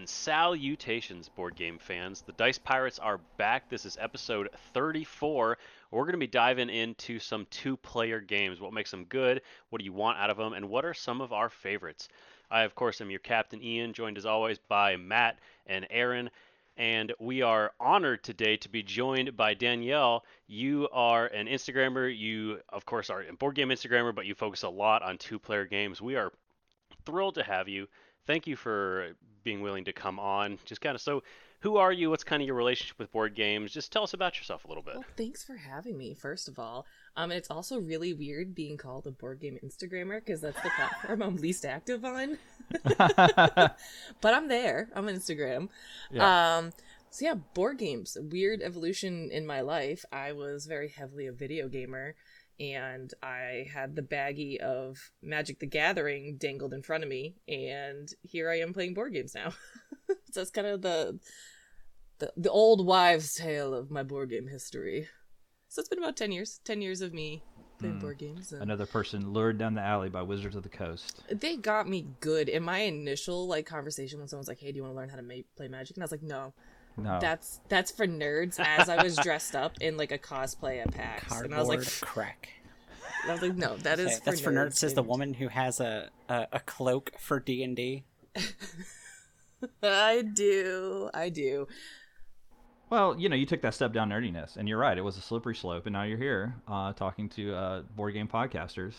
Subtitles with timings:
[0.00, 2.22] And salutations, board game fans.
[2.22, 3.68] The Dice Pirates are back.
[3.68, 5.58] This is episode 34.
[5.90, 8.62] We're going to be diving into some two player games.
[8.62, 9.42] What makes them good?
[9.68, 10.54] What do you want out of them?
[10.54, 12.08] And what are some of our favorites?
[12.50, 16.30] I, of course, am your captain, Ian, joined as always by Matt and Aaron.
[16.78, 20.24] And we are honored today to be joined by Danielle.
[20.46, 22.08] You are an Instagrammer.
[22.18, 25.38] You, of course, are a board game Instagrammer, but you focus a lot on two
[25.38, 26.00] player games.
[26.00, 26.32] We are
[27.04, 27.86] thrilled to have you
[28.26, 29.12] thank you for
[29.44, 30.58] being willing to come on.
[30.64, 31.22] Just kind of so,
[31.60, 32.10] who are you?
[32.10, 33.72] What's kind of your relationship with board games?
[33.72, 34.94] Just tell us about yourself a little bit.
[34.94, 36.14] Well, thanks for having me.
[36.14, 40.40] First of all, um, it's also really weird being called a board game Instagrammer because
[40.40, 42.38] that's the platform I'm least active on.
[42.84, 43.74] but
[44.24, 44.88] I'm there.
[44.94, 45.68] I'm on Instagram.
[46.10, 46.56] Yeah.
[46.58, 46.72] Um,
[47.10, 48.16] so yeah, board games.
[48.20, 50.04] Weird evolution in my life.
[50.12, 52.14] I was very heavily a video gamer
[52.60, 58.12] and I had the baggie of Magic the Gathering dangled in front of me, and
[58.22, 59.54] here I am playing board games now.
[60.30, 61.18] so it's kind of the,
[62.18, 65.08] the the old wives' tale of my board game history.
[65.68, 66.60] So it's been about ten years.
[66.64, 67.42] Ten years of me
[67.78, 68.00] playing mm.
[68.00, 68.52] board games.
[68.52, 68.62] And...
[68.62, 71.22] Another person lured down the alley by Wizards of the Coast.
[71.30, 72.50] They got me good.
[72.50, 75.16] In my initial like conversation when someone's like, "Hey, do you want to learn how
[75.16, 76.52] to ma- play Magic?" and I was like, "No."
[76.96, 77.18] No.
[77.20, 78.60] That's that's for nerds.
[78.60, 81.68] As I was dressed up in like a cosplay at PAX, Cardboard and I was
[81.68, 82.50] like, "Crack."
[83.26, 85.48] I was like, "No, that is for that's nerds, for nerds." Says the woman who
[85.48, 88.04] has a a, a cloak for D and D.
[89.82, 91.68] I do, I do.
[92.90, 94.98] Well, you know, you took that step down nerdiness, and you're right.
[94.98, 98.26] It was a slippery slope, and now you're here uh, talking to uh, board game
[98.26, 98.94] podcasters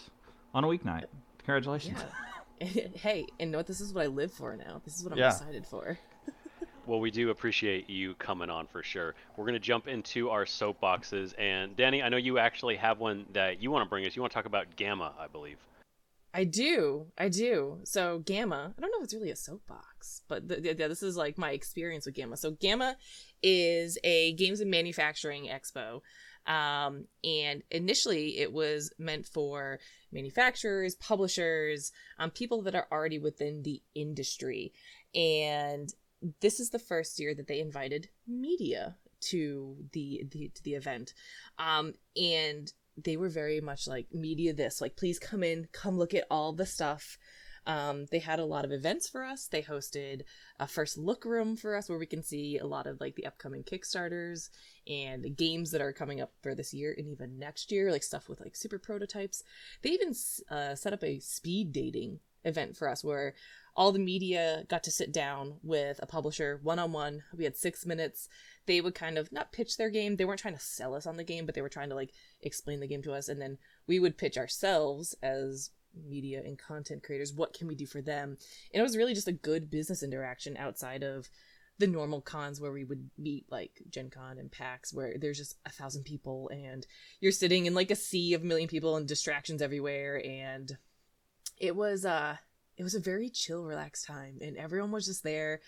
[0.54, 1.06] on a weeknight.
[1.40, 2.00] Congratulations.
[2.62, 2.88] Yeah.
[2.96, 3.68] hey, and know what?
[3.68, 4.82] This is what I live for now.
[4.86, 5.30] This is what I'm yeah.
[5.30, 5.98] excited for.
[6.92, 9.16] Well, we do appreciate you coming on for sure.
[9.38, 11.34] We're going to jump into our soapboxes.
[11.40, 14.14] And Dani, I know you actually have one that you want to bring us.
[14.14, 15.56] You want to talk about GAMA, I believe.
[16.34, 17.06] I do.
[17.18, 17.80] I do.
[17.86, 21.16] So, GAMA, I don't know if it's really a soapbox, but th- th- this is
[21.16, 22.36] like my experience with GAMA.
[22.36, 22.98] So, GAMA
[23.42, 26.02] is a games and manufacturing expo.
[26.46, 29.80] Um, and initially, it was meant for
[30.12, 34.74] manufacturers, publishers, um, people that are already within the industry.
[35.16, 35.94] And
[36.42, 41.14] this is the first year that they invited media to the, the to the event
[41.60, 46.14] um and they were very much like media this like please come in come look
[46.14, 47.18] at all the stuff
[47.68, 49.48] um, they had a lot of events for us.
[49.48, 50.24] They hosted
[50.60, 53.26] a first look room for us where we can see a lot of like the
[53.26, 54.50] upcoming Kickstarters
[54.88, 58.30] and games that are coming up for this year and even next year, like stuff
[58.30, 59.44] with like super prototypes.
[59.84, 60.16] They even
[60.50, 63.36] uh, set up a speed dating event for us where
[63.76, 67.24] all the media got to sit down with a publisher one on one.
[67.36, 68.28] We had six minutes.
[68.66, 70.16] They would kind of not pitch their game.
[70.16, 72.12] They weren't trying to sell us on the game, but they were trying to like
[72.42, 73.30] explain the game to us.
[73.30, 75.72] And then we would pitch ourselves as
[76.08, 77.34] media and content creators.
[77.34, 78.38] What can we do for them?
[78.74, 81.30] And it was really just a good business interaction outside of
[81.82, 85.58] the normal cons where we would meet like Gen Con and PAX where there's just
[85.66, 86.86] a thousand people and
[87.20, 90.78] you're sitting in like a sea of million people and distractions everywhere and
[91.58, 92.38] it was uh
[92.82, 95.60] it was a very chill, relaxed time, and everyone was just there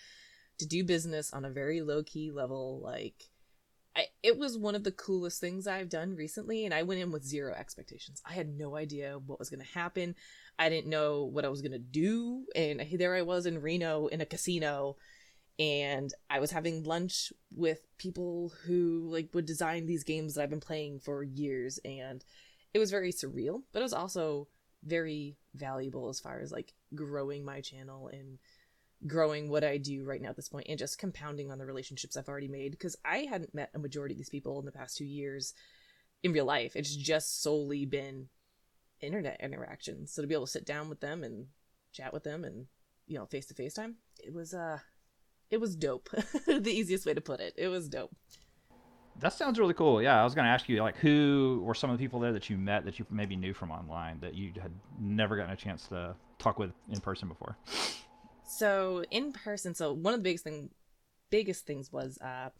[0.58, 2.80] to do business on a very low key level.
[2.82, 3.14] Like,
[3.94, 7.12] I, it was one of the coolest things I've done recently, and I went in
[7.12, 8.20] with zero expectations.
[8.28, 10.16] I had no idea what was going to happen.
[10.58, 14.08] I didn't know what I was going to do, and there I was in Reno
[14.08, 14.96] in a casino,
[15.56, 20.50] and I was having lunch with people who like would design these games that I've
[20.50, 22.24] been playing for years, and
[22.72, 24.48] it was very surreal, but it was also
[24.84, 28.38] very valuable as far as like growing my channel and
[29.06, 32.16] growing what I do right now at this point and just compounding on the relationships
[32.16, 34.96] I've already made because I hadn't met a majority of these people in the past
[34.96, 35.54] two years
[36.22, 36.74] in real life.
[36.74, 38.28] It's just solely been
[39.00, 40.12] internet interactions.
[40.12, 41.46] So to be able to sit down with them and
[41.92, 42.66] chat with them and
[43.06, 44.78] you know face to face time, it was uh
[45.50, 46.08] it was dope.
[46.46, 47.54] the easiest way to put it.
[47.56, 48.14] It was dope.
[49.20, 50.02] That sounds really cool.
[50.02, 52.32] Yeah, I was going to ask you like who were some of the people there
[52.32, 55.56] that you met that you maybe knew from online that you had never gotten a
[55.56, 57.56] chance to talk with in person before.
[58.46, 60.70] So in person, so one of the biggest thing,
[61.30, 62.50] biggest things was uh,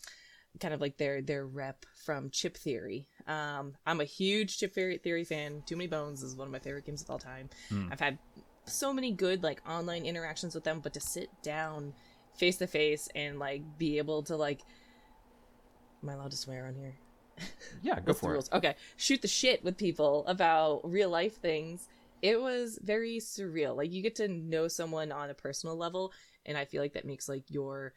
[0.61, 3.07] kind of like their their rep from Chip Theory.
[3.27, 5.63] Um, I'm a huge Chip Theory, Theory fan.
[5.67, 7.51] Too Many Bones is one of my favorite games of all time.
[7.71, 7.93] Mm.
[7.93, 8.19] I've had
[8.67, 11.93] so many good like online interactions with them, but to sit down
[12.37, 14.61] face to face and like be able to like
[16.05, 16.95] Am I allowed to swear on here?
[17.83, 18.49] Yeah, go for it.
[18.53, 21.89] Okay, shoot the shit with people about real life things.
[22.21, 23.75] It was very surreal.
[23.75, 26.13] Like you get to know someone on a personal level,
[26.45, 27.95] and I feel like that makes like your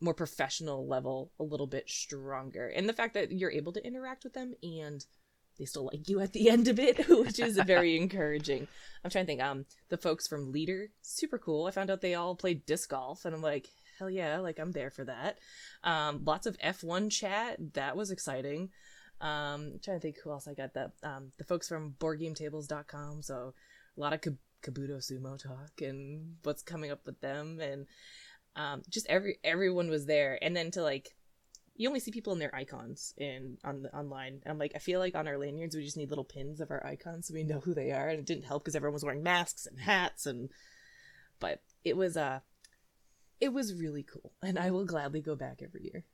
[0.00, 2.66] more professional level a little bit stronger.
[2.66, 5.04] And the fact that you're able to interact with them and
[5.56, 8.66] they still like you at the end of it, which is very encouraging.
[9.04, 9.42] I'm trying to think.
[9.42, 11.66] Um, the folks from Leder, super cool.
[11.66, 13.68] I found out they all played disc golf, and I'm like,
[14.00, 15.38] hell yeah, like I'm there for that.
[15.84, 18.70] Um, lots of F1 chat, that was exciting.
[19.20, 20.74] Um, trying to think who else I got.
[20.74, 23.54] That um, the folks from BoardGameTables.com, so
[23.96, 27.86] a lot of Kab- Kabuto Sumo talk and what's coming up with them, and
[28.56, 30.38] um, just every everyone was there.
[30.42, 31.14] And then to like
[31.76, 34.42] you only see people in their icons in on the online.
[34.44, 36.84] I'm like, I feel like on our lanyards we just need little pins of our
[36.84, 38.08] icons so we know who they are.
[38.08, 40.50] And it didn't help because everyone was wearing masks and hats and,
[41.38, 42.40] but it was uh,
[43.40, 46.04] it was really cool, and I will gladly go back every year.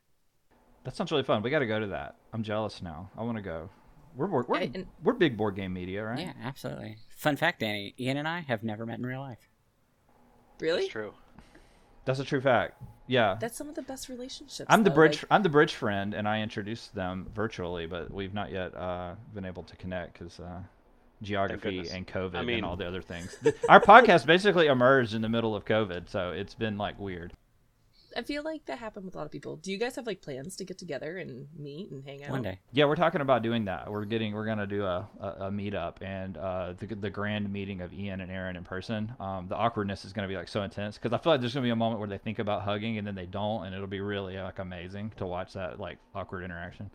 [0.85, 1.43] That sounds really fun.
[1.43, 2.17] We got to go to that.
[2.33, 3.11] I'm jealous now.
[3.19, 3.69] I want to go.
[4.15, 6.19] We're we're we're, Yeah, and- we're big board game media, right?
[6.21, 6.97] Yeah, absolutely.
[7.17, 7.93] Fun fact, Dani.
[7.99, 9.49] Ian and I have never met in real life.
[10.61, 10.85] Really?
[10.85, 11.13] It's true.
[12.05, 12.81] That's a true fact.
[13.09, 13.37] Yeah.
[13.41, 14.65] That's some of the best relationships.
[14.71, 15.17] I'm the though, bridge.
[15.23, 19.17] like- I'm the bridge friend, and I introduced them virtually, but we've not yet uh,
[19.35, 20.61] been able to connect because uh,
[21.23, 23.37] geography and COVID I mean- and all the other things.
[23.69, 27.33] Our podcast basically emerged in the middle of COVID, so it's been like weird.
[28.17, 29.57] I feel like that happened with a lot of people.
[29.57, 32.31] Do you guys have like plans to get together and meet and hang out?
[32.31, 32.61] One day.
[32.73, 33.91] Yeah, we're talking about doing that.
[33.91, 34.33] We're getting.
[34.33, 38.23] We're gonna do a a, a meetup and uh, the the grand meeting of Ian
[38.23, 39.13] and Aaron in person.
[39.21, 41.65] Um, the awkwardness is gonna be like so intense because I feel like there's gonna
[41.65, 44.01] be a moment where they think about hugging and then they don't, and it'll be
[44.01, 46.91] really like amazing to watch that like awkward interaction.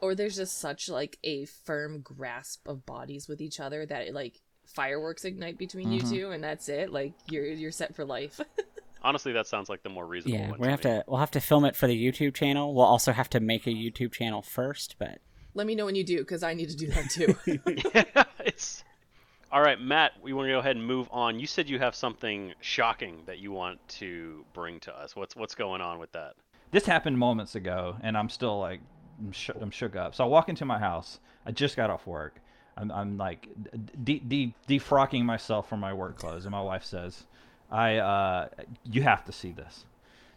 [0.00, 4.14] Or there's just such like a firm grasp of bodies with each other that it,
[4.14, 5.92] like fireworks ignite between Mhm.
[5.94, 6.92] you two, and that's it.
[6.92, 8.40] Like you're you're set for life.
[9.02, 10.60] Honestly, that sounds like the more reasonable Yeah, one.
[10.60, 11.04] we have to.
[11.06, 12.74] We'll have to film it for the YouTube channel.
[12.74, 15.18] We'll also have to make a YouTube channel first, but
[15.54, 17.36] Let me know when you do, because I need to do that too.
[17.94, 18.84] yeah, it's
[19.50, 20.12] all right, Matt.
[20.22, 21.40] We want to go ahead and move on.
[21.40, 25.16] You said you have something shocking that you want to bring to us.
[25.16, 26.34] What's what's going on with that?
[26.70, 28.80] this happened moments ago, and I'm still like,
[29.18, 30.14] I'm, sh- I'm shook up.
[30.14, 31.18] So I walk into my house.
[31.46, 32.40] I just got off work.
[32.76, 33.48] I'm, I'm like
[34.04, 37.24] de- de- defrocking myself from my work clothes, and my wife says,
[37.70, 38.48] "I, uh,
[38.84, 39.84] you have to see this."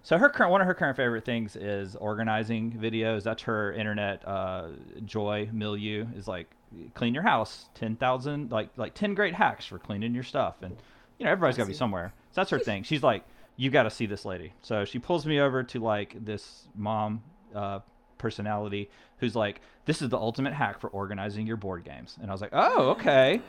[0.04, 3.24] So her current one of her current favorite things is organizing videos.
[3.24, 4.70] That's her internet uh,
[5.06, 6.08] joy milieu.
[6.16, 6.48] Is like
[6.96, 10.76] clean your house, ten thousand like like ten great hacks for cleaning your stuff, and
[11.20, 12.14] you know everybody's got to be somewhere.
[12.32, 12.82] So that's her thing.
[12.84, 13.24] She's like,
[13.58, 14.54] you got to see this lady.
[14.64, 17.22] So she pulls me over to like this mom
[17.54, 17.80] uh,
[18.22, 22.18] personality who's like, this is the ultimate hack for organizing your board games.
[22.22, 23.42] And I was like, oh okay,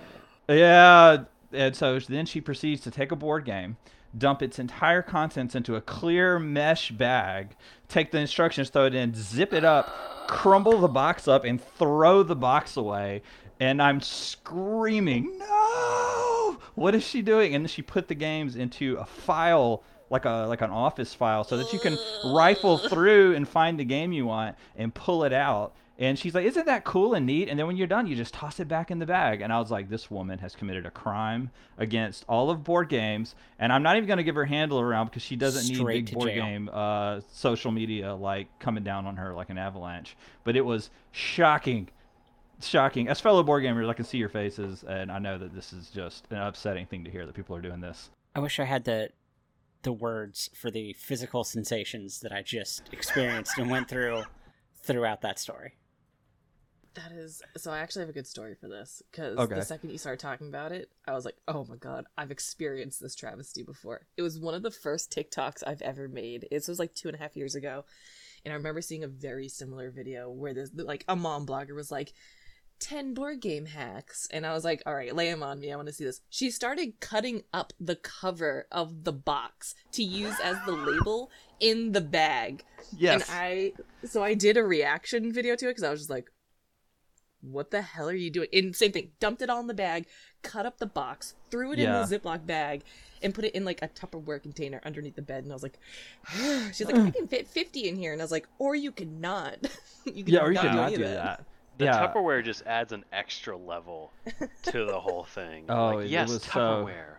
[0.48, 1.24] yeah.
[1.52, 3.76] And so then she proceeds to take a board game,
[4.16, 7.54] dump its entire contents into a clear mesh bag,
[7.88, 12.22] take the instructions, throw it in, zip it up, crumble the box up, and throw
[12.22, 13.22] the box away.
[13.60, 16.58] And I'm screaming, no!
[16.74, 17.54] What is she doing?
[17.54, 21.43] And then she put the games into a file, like a like an office file,
[21.43, 25.32] so that you can rifle through and find the game you want and pull it
[25.32, 25.75] out.
[25.99, 28.35] And she's like, "Isn't that cool and neat?" And then when you're done, you just
[28.35, 29.41] toss it back in the bag.
[29.41, 33.35] And I was like, "This woman has committed a crime against all of board games."
[33.59, 36.05] And I'm not even going to give her handle around because she doesn't Straight need
[36.06, 36.44] big board jail.
[36.44, 40.17] game uh, social media like coming down on her like an avalanche.
[40.44, 41.88] But it was shocking,
[42.61, 43.06] shocking.
[43.08, 45.91] As fellow board gamers, I can see your faces, and I know that this is
[45.91, 48.11] just an upsetting thing to hear that people are doing this.
[48.35, 49.11] I wish I had the
[49.82, 54.22] the words for the physical sensations that I just experienced and went through
[54.82, 55.74] throughout that story.
[56.94, 57.70] That is so.
[57.72, 59.55] I actually have a good story for this because Okay.
[59.55, 63.01] the second you started talking about it, I was like, "Oh my god, I've experienced
[63.01, 66.46] this travesty before." It was one of the first TikToks I've ever made.
[66.51, 67.86] It was like two and a half years ago,
[68.44, 71.91] and I remember seeing a very similar video where this like a mom blogger was
[71.91, 72.12] like.
[72.82, 75.77] 10 board game hacks and i was like all right lay them on me i
[75.77, 80.34] want to see this she started cutting up the cover of the box to use
[80.43, 82.65] as the label in the bag
[82.96, 83.29] Yes.
[83.29, 83.72] and I
[84.05, 86.29] so I did a reaction video to it because I was just like,
[87.41, 90.06] "What the hell are you doing?" And same thing, dumped it all in the bag,
[90.43, 92.03] cut up the box, threw it Yeah.
[92.03, 92.82] in the Ziploc bag,
[93.22, 95.44] and put it in like a Tupperware container underneath the bed.
[95.44, 95.79] And I was like,
[96.74, 99.58] "She's like, I can fit fifty in here," and I was like, "Or you cannot.
[100.05, 101.44] you yeah, or you not could not do of that.
[101.79, 102.06] The yeah.
[102.06, 104.12] Tupperware just adds an extra level
[104.64, 105.64] to the whole thing.
[105.69, 107.17] Oh, like, yes, was so- Tupperware.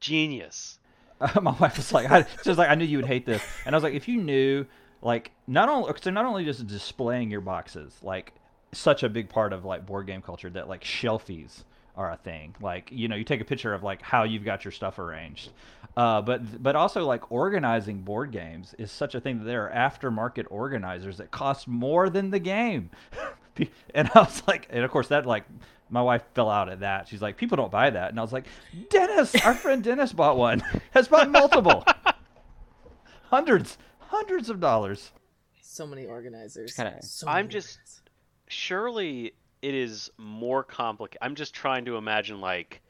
[0.00, 0.78] Genius.
[1.40, 3.74] my wife was like, I, she was like, I knew you would hate this, and
[3.74, 4.66] I was like, if you knew,
[5.00, 8.34] like, not only, they're not only just displaying your boxes, like,
[8.72, 11.64] such a big part of like board game culture that like shelfies
[11.96, 12.54] are a thing.
[12.60, 15.50] Like, you know, you take a picture of like how you've got your stuff arranged,
[15.96, 19.90] uh, but but also like organizing board games is such a thing that there are
[19.90, 22.90] aftermarket organizers that cost more than the game.
[23.94, 25.44] and I was like, and of course that like
[25.90, 27.06] my wife fell out at that.
[27.08, 28.46] She's like, people don't buy that, and I was like,
[28.90, 30.60] Dennis, our friend Dennis bought one,
[30.90, 31.84] has bought multiple,
[33.30, 35.12] hundreds, hundreds of dollars.
[35.60, 36.70] So many organizers.
[36.70, 38.02] Just gotta- So I'm many just- organizers.
[38.48, 39.32] Surely
[39.62, 41.18] it is more complicated.
[41.22, 42.80] I'm just trying to imagine like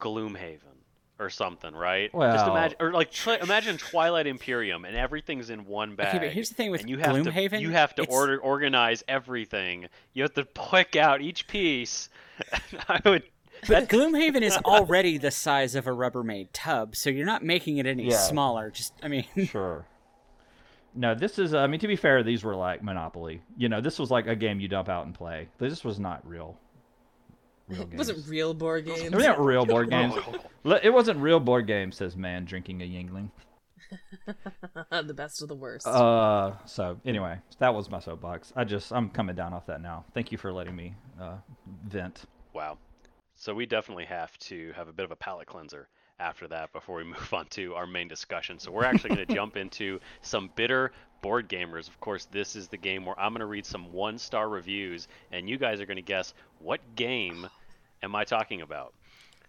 [0.00, 0.58] Gloomhaven
[1.18, 2.10] or something, right?
[2.12, 6.08] just imagine or like twi- imagine Twilight Imperium and everything's in one bag.
[6.14, 7.50] Okay, but here's the thing with and you have Gloomhaven.
[7.50, 9.86] to you have to it's- order organize everything.
[10.12, 12.08] You have to pick out each piece.
[12.88, 13.22] I would
[13.68, 17.86] But Gloomhaven is already the size of a Rubbermaid tub, so you're not making it
[17.86, 18.16] any Yeah.
[18.18, 18.70] smaller.
[18.70, 19.86] Just, I mean, Sure.
[20.98, 21.52] No, this is.
[21.52, 23.42] I mean, to be fair, these were like Monopoly.
[23.58, 25.48] You know, this was like a game you dump out and play.
[25.58, 26.56] This was not real.
[27.68, 29.00] Real It wasn't real board games.
[29.00, 30.14] It wasn't real board games.
[30.82, 31.96] It wasn't real board games.
[31.96, 33.30] Says man drinking a Yuengling.
[34.90, 35.86] the best of the worst.
[35.86, 36.52] Uh.
[36.64, 38.52] So anyway, that was my soapbox.
[38.56, 40.04] I just I'm coming down off that now.
[40.14, 41.36] Thank you for letting me uh,
[41.86, 42.24] vent.
[42.52, 42.78] Wow.
[43.34, 46.96] So we definitely have to have a bit of a palate cleanser after that before
[46.96, 48.58] we move on to our main discussion.
[48.58, 50.92] So we're actually going to jump into some bitter
[51.22, 51.88] board gamers.
[51.88, 55.48] Of course, this is the game where I'm going to read some one-star reviews and
[55.48, 57.48] you guys are going to guess what game
[58.02, 58.92] am I talking about.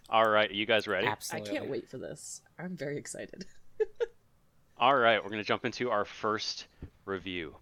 [0.09, 1.05] All right, are you guys ready?
[1.07, 1.49] Absolutely.
[1.49, 2.41] I can't wait for this.
[2.57, 3.45] I'm very excited.
[4.77, 6.67] All right, we're going to jump into our first
[7.05, 7.55] review.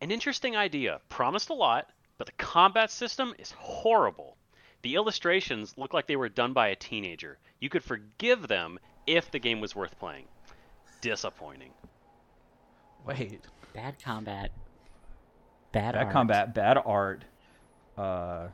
[0.00, 4.36] An interesting idea, promised a lot, but the combat system is horrible.
[4.82, 7.38] The illustrations look like they were done by a teenager.
[7.62, 10.24] You could forgive them if the game was worth playing.
[11.00, 11.70] Disappointing.
[13.06, 13.40] Wait.
[13.72, 14.50] Bad combat.
[15.70, 16.12] Bad, Bad art.
[16.12, 17.24] combat, bad art.
[17.96, 18.48] Uh,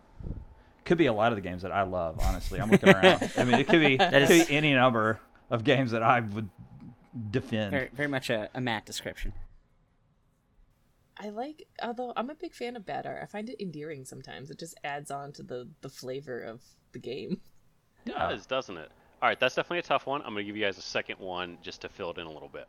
[0.85, 2.21] could be a lot of the games that I love.
[2.23, 3.33] Honestly, I'm looking around.
[3.39, 5.19] I mean, it could be, That it is- could be any number
[5.51, 6.51] of games that I would
[7.31, 7.71] defend.
[7.71, 9.33] Very, very much a, a matte description.
[11.19, 13.21] I like, although I'm a big fan of bad art.
[13.23, 14.51] I find it endearing sometimes.
[14.51, 16.61] It just adds on to the the flavor of
[16.93, 17.41] the game.
[18.05, 18.29] Yeah.
[18.31, 18.91] does, doesn't it?
[19.21, 20.21] All right, that's definitely a tough one.
[20.23, 22.31] I'm going to give you guys a second one just to fill it in a
[22.33, 22.67] little bit.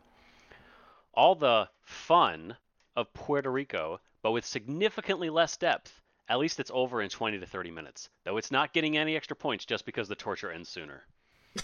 [1.13, 2.55] All the fun
[2.95, 6.01] of Puerto Rico, but with significantly less depth.
[6.27, 9.35] At least it's over in 20 to 30 minutes, though it's not getting any extra
[9.35, 11.01] points just because the torture ends sooner.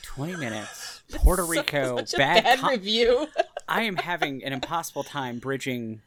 [0.01, 1.03] 20 minutes.
[1.13, 1.97] Puerto So- Rico.
[1.97, 3.27] such a bad bad com- review.
[3.67, 6.01] I am having an impossible time bridging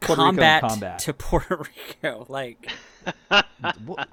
[0.00, 0.98] Puerto combat, combat.
[1.00, 1.62] to Puerto
[2.02, 2.26] Rico.
[2.28, 2.68] Like,
[3.84, 4.08] What-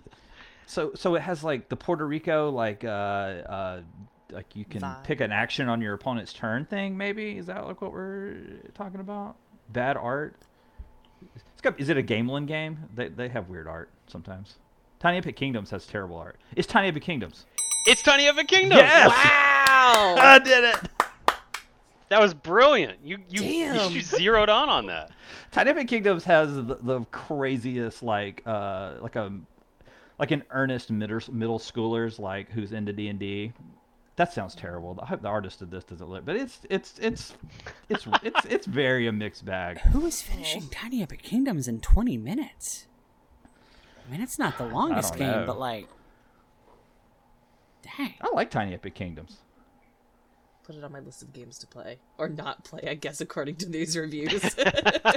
[0.69, 3.81] so so it has like the Puerto Rico like uh uh
[4.31, 5.03] like you can Vibe.
[5.03, 8.35] pick an action on your opponent's turn thing maybe is that like what we're
[8.75, 9.35] talking about
[9.69, 10.35] bad art
[11.33, 14.57] it's got, is it a Gamelyn game they they have weird art sometimes
[14.99, 17.45] Tiny Epic Kingdoms has terrible art it's Tiny Epic Kingdoms
[17.87, 18.79] It's Tiny Epic Kingdoms.
[18.81, 19.07] Yes!
[19.09, 20.15] Wow.
[20.19, 20.89] I did it
[22.09, 22.99] That was brilliant.
[23.03, 23.91] You you, Damn.
[23.91, 25.11] you zeroed on on that.
[25.51, 29.31] Tiny Epic Kingdoms has the, the craziest like uh like a
[30.19, 33.53] like an earnest middle middle schoolers like who's into D and D.
[34.17, 34.99] That sounds terrible.
[35.01, 37.33] I hope the artist of this doesn't live, but it's it's it's
[37.87, 39.79] it's it's it's very a mixed bag.
[39.91, 42.85] who is finishing Tiny Epic Kingdoms in 20 minutes?
[44.05, 45.45] I mean, it's not the longest game, know.
[45.47, 45.87] but like,
[47.81, 48.15] dang.
[48.19, 49.37] I like Tiny Epic Kingdoms.
[50.63, 52.81] Put it on my list of games to play or not play.
[52.89, 54.43] I guess according to these reviews.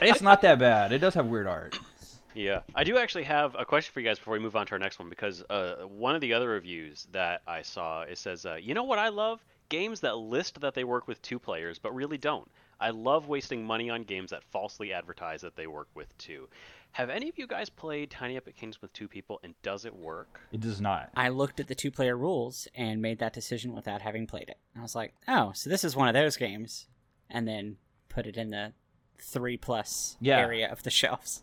[0.05, 0.93] It's not that bad.
[0.93, 1.79] It does have weird art.
[2.35, 4.73] Yeah, I do actually have a question for you guys before we move on to
[4.73, 8.47] our next one because uh, one of the other reviews that I saw it says,
[8.47, 9.45] uh, you know what I love?
[9.69, 12.51] Games that list that they work with two players but really don't.
[12.81, 16.49] I love wasting money on games that falsely advertise that they work with two.
[16.93, 19.95] Have any of you guys played Tiny Epic Kings with two people and does it
[19.97, 20.41] work?
[20.53, 21.11] It does not.
[21.15, 24.59] I looked at the two player rules and made that decision without having played it.
[24.77, 26.87] I was like, oh, so this is one of those games.
[27.31, 27.77] And then
[28.11, 28.73] put it in the
[29.19, 30.39] three plus Yeah.
[30.41, 31.43] area of the shelves.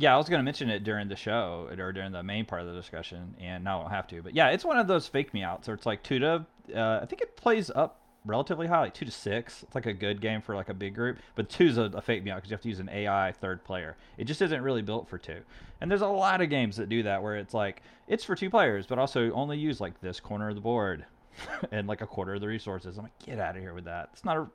[0.00, 2.62] Yeah, I was going to mention it during the show or during the main part
[2.62, 4.22] of the discussion, and now I don't have to.
[4.22, 6.46] But yeah, it's one of those fake me outs, or it's like two to.
[6.74, 9.62] Uh, I think it plays up relatively high, like two to six.
[9.62, 12.24] It's like a good game for like a big group, but two's a, a fake
[12.24, 13.98] me out because you have to use an AI third player.
[14.16, 15.42] It just isn't really built for two.
[15.82, 18.48] And there's a lot of games that do that where it's like it's for two
[18.48, 21.04] players, but also only use like this corner of the board
[21.72, 22.96] and like a quarter of the resources.
[22.96, 24.08] I'm like, get out of here with that.
[24.14, 24.46] It's not a.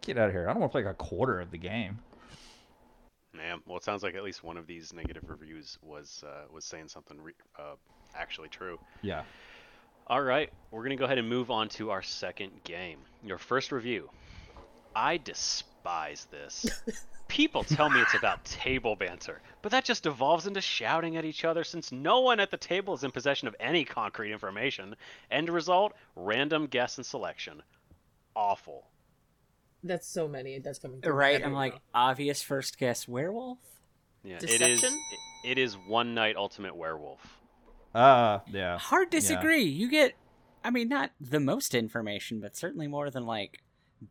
[0.00, 0.48] Get out of here.
[0.48, 2.00] I don't want to play like a quarter of the game.
[3.32, 6.64] Man, well, it sounds like at least one of these negative reviews was uh, was
[6.64, 7.76] saying something re- uh,
[8.14, 8.78] actually true.
[9.02, 9.22] Yeah.
[10.06, 12.98] All right, we're going to go ahead and move on to our second game.
[13.22, 14.10] Your first review.
[14.94, 16.66] I despise this.
[17.28, 21.44] People tell me it's about table banter, but that just devolves into shouting at each
[21.44, 24.96] other since no one at the table is in possession of any concrete information.
[25.30, 27.62] End result random guess and selection.
[28.34, 28.88] Awful.
[29.82, 30.58] That's so many.
[30.58, 31.44] That's coming through Right?
[31.44, 31.78] I'm like, row.
[31.94, 33.58] obvious first guess werewolf?
[34.22, 34.58] Yeah, it is.
[34.80, 34.98] Deception?
[35.44, 37.38] It is one night ultimate werewolf.
[37.94, 38.78] Uh, yeah.
[38.78, 39.20] Hard Yeah.
[39.20, 39.64] disagree.
[39.64, 40.14] You get,
[40.62, 43.62] I mean, not the most information, but certainly more than like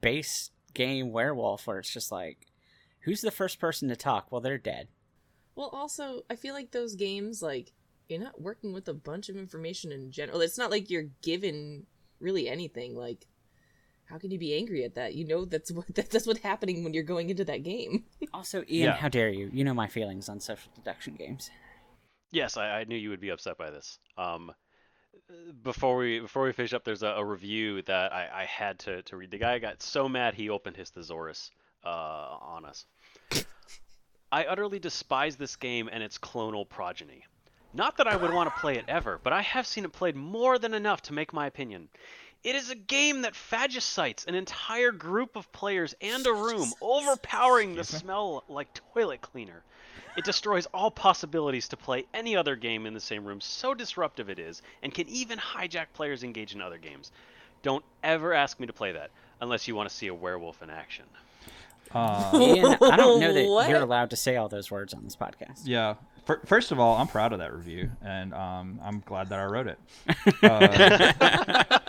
[0.01, 2.47] base game werewolf, where it's just like,
[3.01, 4.31] who's the first person to talk?
[4.31, 4.87] Well, they're dead.
[5.55, 7.73] Well, also, I feel like those games, like,
[8.07, 10.41] you're not working with a bunch of information in general.
[10.41, 11.85] It's not like you're given
[12.19, 12.95] really anything.
[12.95, 13.27] Like,
[14.09, 15.13] how can you be angry at that?
[15.15, 18.05] You know that's what that's what's happening when you're going into that game.
[18.33, 18.95] Also, Ian, Yeah.
[18.95, 19.49] how dare you?
[19.51, 21.49] You know my feelings on social deduction games.
[22.31, 23.97] Yes, I, I knew you would be upset by this.
[24.17, 24.51] Um,
[25.63, 29.01] before we before we finish up, there's a, a review that I, I had to,
[29.03, 29.31] to read.
[29.31, 31.49] The guy got so mad he opened his thesaurus
[31.83, 32.85] uh, on us.
[34.31, 37.23] I utterly despise this game and its clonal progeny.
[37.73, 40.15] Not that I would want to play it ever, but I have seen it played
[40.15, 41.89] more than enough to make my opinion.
[42.43, 47.75] It is a game that phagocytes an entire group of players and a room, overpowering
[47.75, 49.61] the smell like toilet cleaner.
[50.17, 54.29] It destroys all possibilities to play any other game in the same room, so disruptive
[54.29, 57.11] it is, and can even hijack players engaged in other games.
[57.61, 60.69] Don't ever ask me to play that, unless you want to see a werewolf in
[60.69, 61.05] action.
[61.93, 63.69] Uh, Ian, I don't know that What?
[63.69, 65.61] you're allowed to say all those words on this podcast.
[65.65, 65.95] yeah.
[66.25, 69.45] Fir- First of all, I'm proud of that review, and um, I'm glad that I
[69.45, 69.79] wrote it.
[70.43, 71.88] Uh,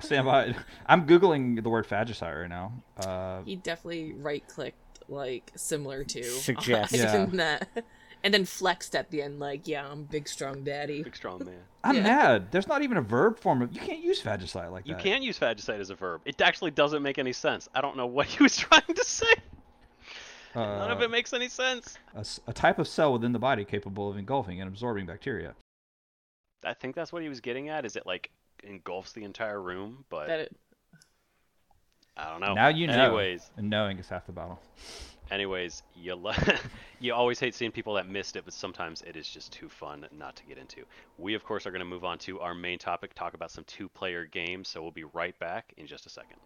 [0.02, 0.44] I stand by.
[0.44, 0.56] it.
[0.86, 2.72] I'm googling the word phagocyte right now.
[2.98, 4.76] Uh, he definitely right clicked
[5.08, 6.92] like similar to Suggest.
[6.96, 7.26] Yeah.
[7.32, 7.68] that,
[8.22, 11.54] and then flexed at the end like, "Yeah, I'm big strong daddy." Big strong man.
[11.82, 12.02] I'm Yeah.
[12.02, 12.52] mad.
[12.52, 13.72] There's not even a verb form of.
[13.72, 14.90] You can't use phagocyte like that.
[14.90, 16.20] You can use phagocyte as a verb.
[16.24, 17.68] It actually doesn't make any sense.
[17.74, 19.32] I don't know what he was trying to say.
[20.54, 21.96] None of Uh, it makes any sense.
[22.46, 25.54] A type of cell within the body capable of engulfing and absorbing bacteria.
[26.64, 27.84] I think that's what he was getting at.
[27.86, 28.30] Is it like
[28.64, 30.04] engulfs the entire room?
[30.10, 30.56] But That it,
[32.16, 32.54] I don't know.
[32.54, 32.92] Now you know.
[32.92, 34.60] Anyways, And knowing is half the battle.
[35.30, 36.32] anyways, you lo-
[37.00, 40.06] you always hate seeing people that missed it, but sometimes it is just too fun
[40.18, 40.82] not to get into.
[41.18, 43.64] We of course are going to move on to our main topic, talk about some
[43.64, 44.68] two-player games.
[44.68, 46.36] So we'll be right back in just a second.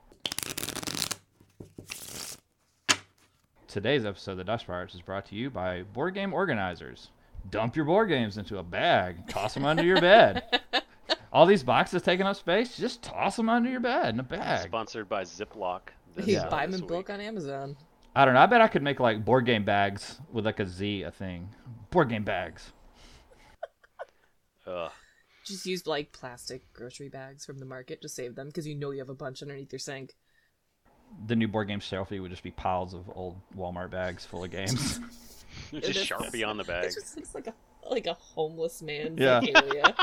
[3.66, 7.10] Today's episode of the Dutch Pirates is brought to you by Board Game Organizers.
[7.50, 10.44] Dump your board games into a bag, toss them under your bed.
[11.34, 14.68] All these boxes taking up space, just toss them under your bed in a bag.
[14.68, 15.80] Sponsored by Ziploc.
[16.14, 16.42] this, you Yeah.
[16.44, 17.76] uh, buy them in bulk on Amazon.
[18.14, 18.40] I don't know.
[18.40, 21.48] I bet I could make like board game bags with like a Z, a thing.
[21.90, 22.72] Board game bags.
[24.66, 24.92] Ugh.
[25.44, 28.92] Just use like plastic grocery bags from the market to save them because you know
[28.92, 30.14] you have a bunch underneath your sink.
[31.26, 34.52] The new board game shelfie would just be piles of old Walmart bags full of
[34.52, 35.00] games.
[35.72, 36.84] just is- Sharpie on the bag.
[36.84, 37.54] It just looks like a
[37.90, 39.40] like a homeless man's Yeah.
[39.52, 39.94] like, area.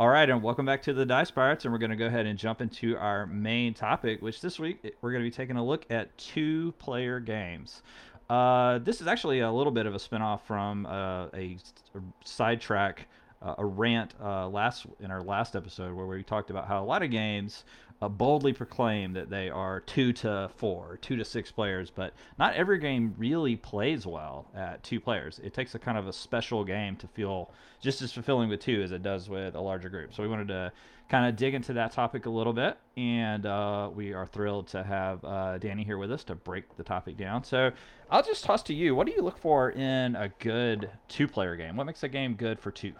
[0.00, 2.26] All right, and welcome back to the Dice Pirates, and we're going to go ahead
[2.26, 5.64] and jump into our main topic, which this week we're going to be taking a
[5.64, 7.80] look at two-player games.
[8.28, 11.56] Uh, this is actually a little bit of a spinoff from uh, a,
[11.94, 13.06] a sidetrack,
[13.40, 16.84] uh, a rant uh, last in our last episode where we talked about how a
[16.84, 17.62] lot of games
[18.02, 22.54] uh, boldly proclaim that they are two to four, two to six players, but not
[22.54, 25.40] every game really plays well at two players.
[25.42, 28.82] It takes a kind of a special game to feel just as fulfilling with two
[28.82, 30.14] as it does with a larger group.
[30.14, 30.72] So we wanted to
[31.08, 34.82] kind of dig into that topic a little bit, and uh, we are thrilled to
[34.82, 37.44] have uh, Dani here with us to break the topic down.
[37.44, 37.70] So
[38.10, 38.94] I'll just toss to you.
[38.94, 41.76] What do you look for in a good two-player game?
[41.76, 42.92] What makes a game good for two?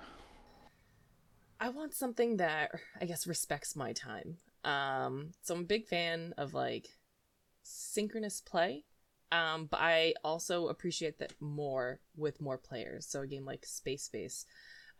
[1.61, 4.37] I want something that I guess respects my time.
[4.64, 6.88] Um, so I'm a big fan of like
[7.62, 8.85] synchronous play.
[9.33, 13.07] Um, but I also appreciate that more with more players.
[13.07, 14.46] So a game like Space Base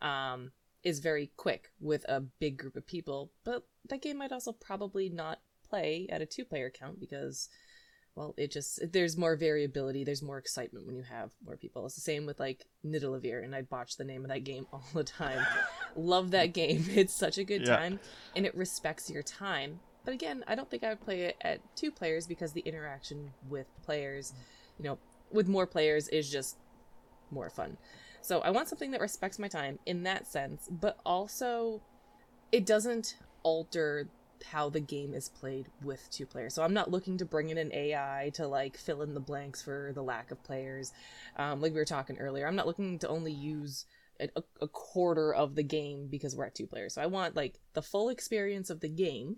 [0.01, 0.51] um,
[0.83, 5.09] is very quick with a big group of people, but that game might also probably
[5.09, 7.49] not play at a two player count because
[8.15, 11.85] well, it just there's more variability, there's more excitement when you have more people.
[11.85, 14.83] It's the same with like Nidavellir, and I botch the name of that game all
[14.93, 15.45] the time.
[15.95, 16.85] Love that game.
[16.95, 17.75] It's such a good Yeah.
[17.77, 17.99] time,
[18.35, 19.79] and it respects your time.
[20.05, 23.31] But again, I don't think I would play it at two players because the interaction
[23.49, 24.33] with players,
[24.77, 24.97] you know,
[25.31, 26.57] with more players is just
[27.31, 27.77] more fun.
[28.21, 31.81] So I want something that respects my time in that sense, but also
[32.51, 34.07] it doesn't alter
[34.43, 36.53] how the game is played with two players.
[36.53, 39.61] So I'm not looking to bring in an AI to like fill in the blanks
[39.61, 40.91] for the lack of players.
[41.37, 43.85] Um, like we were talking earlier, I'm not looking to only use
[44.19, 44.29] a,
[44.61, 46.93] a quarter of the game because we're at two players.
[46.93, 49.37] So I want like the full experience of the game,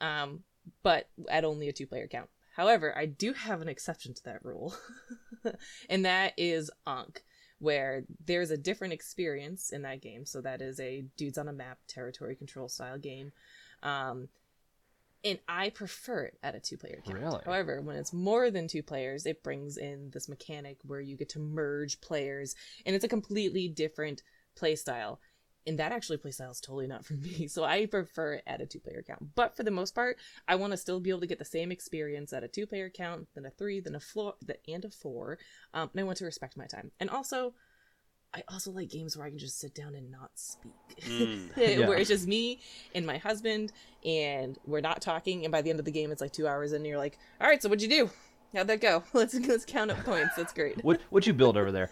[0.00, 0.40] um,
[0.82, 2.28] but at only a two player count.
[2.54, 4.74] However, I do have an exception to that rule,
[5.90, 7.22] and that is Ankh,
[7.58, 10.24] where there's a different experience in that game.
[10.24, 13.32] So that is a dudes on a map territory control style game.
[13.82, 14.28] Um,
[15.24, 17.18] and I prefer it at a two player count.
[17.18, 17.40] Really?
[17.44, 21.30] However, when it's more than two players, it brings in this mechanic where you get
[21.30, 24.22] to merge players, and it's a completely different
[24.54, 25.20] play style.
[25.66, 27.48] and that actually playstyle is totally not for me.
[27.56, 29.34] So I prefer it at a two player count.
[29.34, 31.72] But for the most part, I want to still be able to get the same
[31.72, 34.34] experience at a two player count, then a three, then a floor,
[34.68, 35.38] and a four.
[35.74, 36.92] Um, and I want to respect my time.
[37.00, 37.54] And also,
[38.36, 40.72] I also like games where I can just sit down and not speak.
[41.06, 41.50] Mm.
[41.56, 41.86] Yeah.
[41.86, 42.60] where it's just me
[42.94, 43.70] and my husband,
[44.04, 45.44] and we're not talking.
[45.44, 47.18] And by the end of the game, it's like two hours in, and you're like,
[47.38, 48.10] "All right, so what'd you do?
[48.54, 49.02] How'd that go?
[49.12, 50.36] Let's let's count up points.
[50.36, 50.82] That's great.
[50.82, 51.90] What what'd you build over there?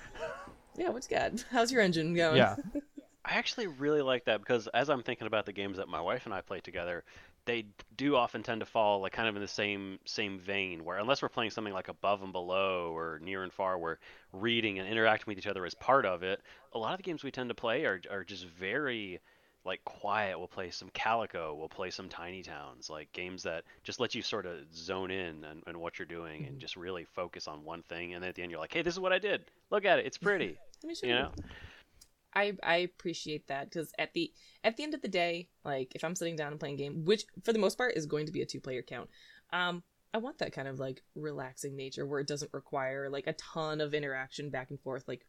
[0.76, 1.44] Yeah, what's good?
[1.50, 2.36] How's your engine going?
[2.36, 2.56] Yeah.
[3.26, 6.24] I actually really like that because as I'm thinking about the games that my wife
[6.26, 7.04] and I play together,
[7.46, 10.98] they do often tend to fall like kind of in the same same vein where
[10.98, 13.98] unless we're playing something like above and below or near and far where
[14.32, 16.40] reading and interacting with each other is part of it,
[16.72, 19.20] a lot of the games we tend to play are are just very
[19.64, 20.38] like quiet.
[20.38, 24.20] We'll play some Calico, we'll play some Tiny Towns, like games that just let you
[24.20, 26.60] sort of zone in and, and what you're doing and Mhm.
[26.60, 28.12] just really focus on one thing.
[28.12, 29.42] And then at the end, you're like, hey, this is what I did.
[29.70, 30.58] Look at it, it's pretty.
[30.82, 31.32] Let me show you know?
[32.34, 36.04] I I appreciate that because at the at the end of the day, like if
[36.04, 38.32] I'm sitting down and playing a game, which for the most part is going to
[38.32, 39.08] be a two player count,
[39.52, 43.34] um, I want that kind of like relaxing nature where it doesn't require like a
[43.34, 45.26] ton of interaction back and forth, like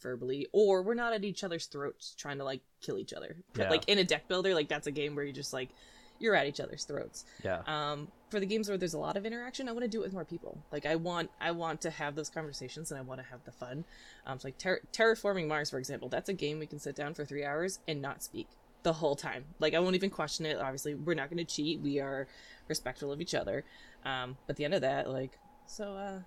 [0.00, 3.36] verbally, or we're not at each other's throats trying to like kill each other.
[3.56, 3.70] Yeah.
[3.70, 5.70] Like in a deck builder, like that's a game where you just like
[6.18, 7.24] you're at each other's throats.
[7.44, 7.62] Yeah.
[7.66, 10.04] Um, for the games where there's a lot of interaction, I want to do it
[10.04, 10.58] with more people.
[10.72, 13.52] Like I want, I want to have those conversations and I want to have the
[13.52, 13.84] fun.
[14.26, 17.14] Um, so like ter- terraforming Mars, for example, that's a game we can sit down
[17.14, 18.48] for three hours and not speak
[18.82, 19.44] the whole time.
[19.58, 20.58] Like I won't even question it.
[20.58, 21.80] Obviously, we're not going to cheat.
[21.80, 22.26] We are
[22.68, 23.64] respectful of each other.
[24.04, 26.18] Um, but at the end of that, like, so uh,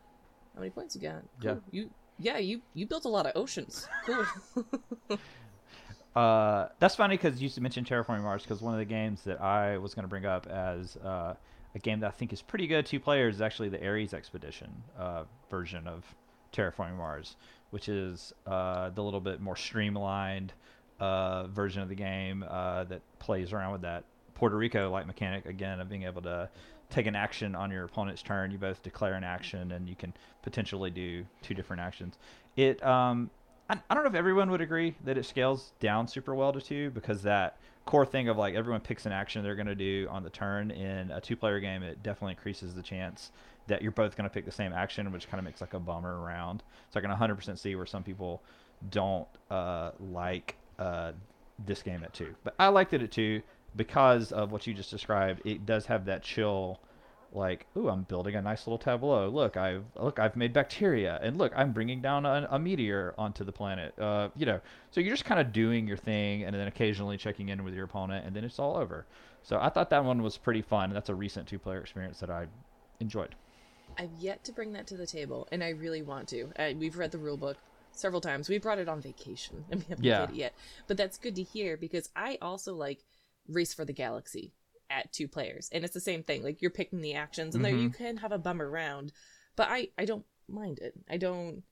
[0.54, 1.24] how many points you got?
[1.42, 1.56] Yeah.
[1.72, 3.88] You, yeah, you you built a lot of oceans.
[4.06, 4.26] Cool.
[6.20, 9.78] Uh, that's funny because you mentioned Terraforming Mars because one of the games that I
[9.78, 11.34] was going to bring up as uh,
[11.74, 14.70] a game that I think is pretty good two players is actually the Ares Expedition
[14.98, 16.04] uh, version of
[16.52, 17.38] Terraforming Mars,
[17.70, 20.52] which is uh, the little bit more streamlined
[21.00, 24.04] uh, version of the game uh, that plays around with that
[24.36, 26.50] Puerto Rico like mechanic again of being able to
[26.90, 28.52] take an action on your opponent's turn.
[28.52, 32.18] You both declare an action and you can potentially do two different actions.
[32.58, 33.30] It um,
[33.70, 36.62] I, I don't know if everyone would agree that it scales down super well to
[36.62, 40.08] two because that core thing of like everyone picks an action they're going to do
[40.12, 43.32] on the turn in a two player game it definitely increases the chance
[43.68, 45.80] that you're both going to pick the same action which kind of makes like a
[45.80, 48.42] bummer round so i can 100% see where some people
[48.92, 51.12] don't uh, like uh,
[51.66, 52.36] this game at two.
[52.44, 53.42] But i liked it at two
[53.76, 55.42] because of what you just described.
[55.46, 56.80] It does have that chill
[57.32, 59.30] like, ooh, I'm building a nice little tableau.
[59.30, 63.44] Look, I've look, I've made bacteria, and look, I'm bringing down a, a meteor onto
[63.44, 63.98] the planet.
[64.00, 64.60] Uh, you know,
[64.92, 67.86] so you're just kind of doing your thing, and then occasionally checking in with your
[67.86, 69.06] opponent, and then it's all over.
[69.44, 70.92] So I thought that one was pretty fun.
[70.92, 72.48] That's a recent two-player experience that I
[73.00, 73.36] enjoyed.
[73.98, 76.50] I've yet to bring that to the table, and I really want to.
[76.58, 77.58] Uh, we've read the rule book
[77.92, 78.50] several times.
[78.50, 80.26] We brought it on vacation, and we haven't Yeah.
[80.26, 80.56] played it yet.
[80.88, 83.04] But that's good to hear because I also like
[83.48, 84.54] Race for the Galaxy
[84.90, 86.44] at two players, and it's the same thing.
[86.44, 89.12] Like you're picking the actions, and there you can have a bummer round,
[89.56, 90.94] but I I don't mind it.
[91.10, 91.64] I don't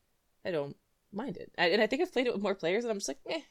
[0.46, 0.76] I don't
[1.12, 3.08] mind it, I, and I think I've played it with more players, and I'm just
[3.08, 3.42] like, eh,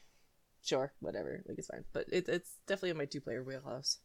[0.63, 1.85] sure, whatever, like it's fine.
[1.93, 3.99] But it, it's definitely in my two player wheelhouse.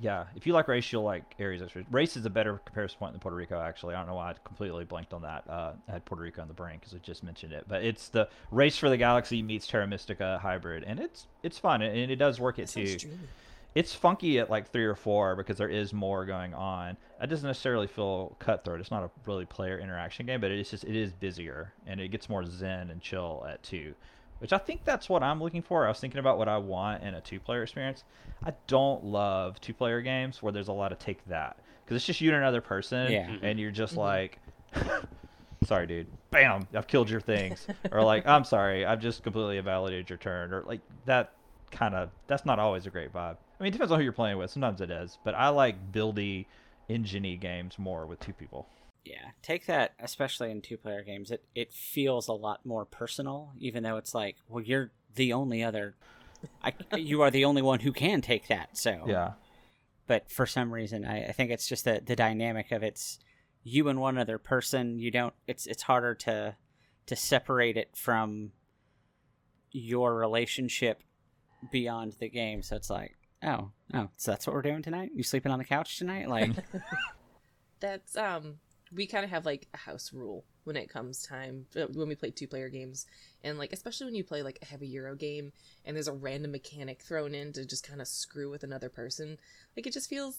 [0.00, 1.24] Yeah, if you like race, you'll like.
[1.40, 1.86] Expedition.
[1.90, 3.60] Race is a better comparison point than Puerto Rico.
[3.60, 5.44] Actually, I don't know why I completely blanked on that.
[5.48, 8.08] Uh, I had Puerto Rico on the brain because I just mentioned it, but it's
[8.08, 12.16] the Race for the Galaxy meets Terra Mystica hybrid, and it's it's fun and it
[12.16, 13.08] does work it That too.
[13.78, 13.84] Dreamy.
[13.84, 16.96] it's funky at like three or four because there is more going on.
[17.22, 18.80] It doesn't necessarily feel cutthroat.
[18.80, 22.08] It's not a really player interaction game, but it's just it is busier and it
[22.08, 23.94] gets more zen and chill at two,
[24.38, 25.84] which I think that's what I'm looking for.
[25.86, 28.04] I was thinking about what I want in a two-player experience.
[28.44, 32.20] I don't love two-player games where there's a lot of take that because it's just
[32.20, 33.26] you and another person, Yeah.
[33.28, 33.38] Mhm.
[33.42, 33.98] and you're just Mhm.
[33.98, 34.38] like.
[35.64, 36.06] Sorry, dude.
[36.30, 36.68] Bam!
[36.72, 37.66] I've killed your things.
[37.90, 40.52] or like, I'm sorry, I've just completely invalidated your turn.
[40.52, 41.32] Or like that
[41.72, 42.10] kind of.
[42.28, 43.38] That's not always a great vibe.
[43.58, 44.50] I mean, it depends on who you're playing with.
[44.50, 46.46] Sometimes it is, but I like buildy,
[46.88, 48.68] engine games more with two people.
[49.04, 51.30] Yeah, take that, especially in two-player games.
[51.30, 55.62] It it feels a lot more personal, even though it's like, well, you're the only
[55.62, 55.96] other.
[56.62, 58.76] I, you are the only one who can take that.
[58.76, 59.32] So Yeah,
[60.06, 63.18] but for some reason, I, I think it's just the the dynamic of it's
[63.64, 64.98] you and one other person.
[64.98, 65.34] You don't.
[65.46, 66.56] It's it's harder to
[67.06, 68.52] to separate it from
[69.72, 71.02] your relationship
[71.70, 72.62] beyond the game.
[72.62, 75.10] So it's like, oh, oh, so that's what we're doing tonight.
[75.14, 76.28] You sleeping on the couch tonight?
[76.28, 76.52] Like,
[77.80, 78.56] That's um
[78.92, 82.14] we kind of have like a house rule when it comes time uh, when we
[82.14, 83.06] play two player games
[83.44, 85.52] and like especially when you play like a heavy euro game
[85.84, 89.38] and there's a random mechanic thrown in to just kind of screw with another person
[89.76, 90.38] like it just feels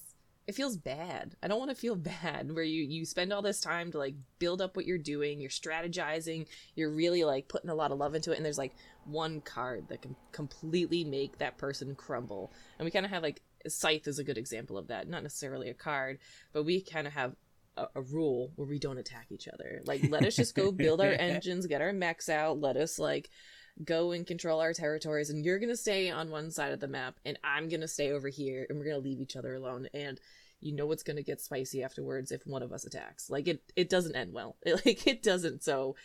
[0.50, 1.36] it feels bad.
[1.44, 4.16] I don't want to feel bad where you you spend all this time to like
[4.40, 8.16] build up what you're doing, you're strategizing, you're really like putting a lot of love
[8.16, 12.52] into it and there's like one card that can completely make that person crumble.
[12.80, 15.08] And we kind of have like Scythe is a good example of that.
[15.08, 16.18] Not necessarily a card,
[16.52, 17.36] but we kind of have
[17.78, 19.82] a, a, rule where we don't attack each other.
[19.86, 23.30] Like let us just go build our engines, get our mechs out, let us like
[23.86, 26.88] go and control our territories and you're going to stay on one side of the
[26.88, 29.56] map and I'm going to stay over here and we're going to leave each other
[29.56, 30.20] alone and
[30.60, 33.30] you know it's going to get spicy afterwards if one of us attacks.
[33.30, 34.58] Like it it doesn't end well.
[34.64, 35.64] It, like it doesn't.
[35.64, 35.96] So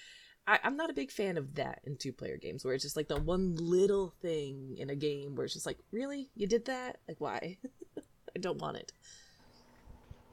[0.47, 2.97] I, I'm not a big fan of that in two player games where it's just
[2.97, 6.29] like the one little thing in a game where it's just like, really?
[6.37, 6.99] You did that?
[7.09, 7.59] Like why?
[8.37, 8.93] I don't want it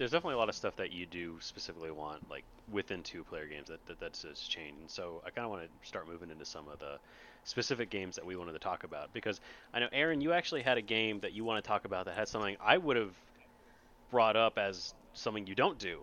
[0.01, 3.45] there's definitely a lot of stuff that you do specifically want like within two player
[3.45, 6.31] games that, that that's just changed and so i kind of want to start moving
[6.31, 6.97] into some of the
[7.43, 9.39] specific games that we wanted to talk about because
[9.73, 12.15] i know aaron you actually had a game that you want to talk about that
[12.15, 13.13] had something i would have
[14.11, 15.99] brought up as something you don't do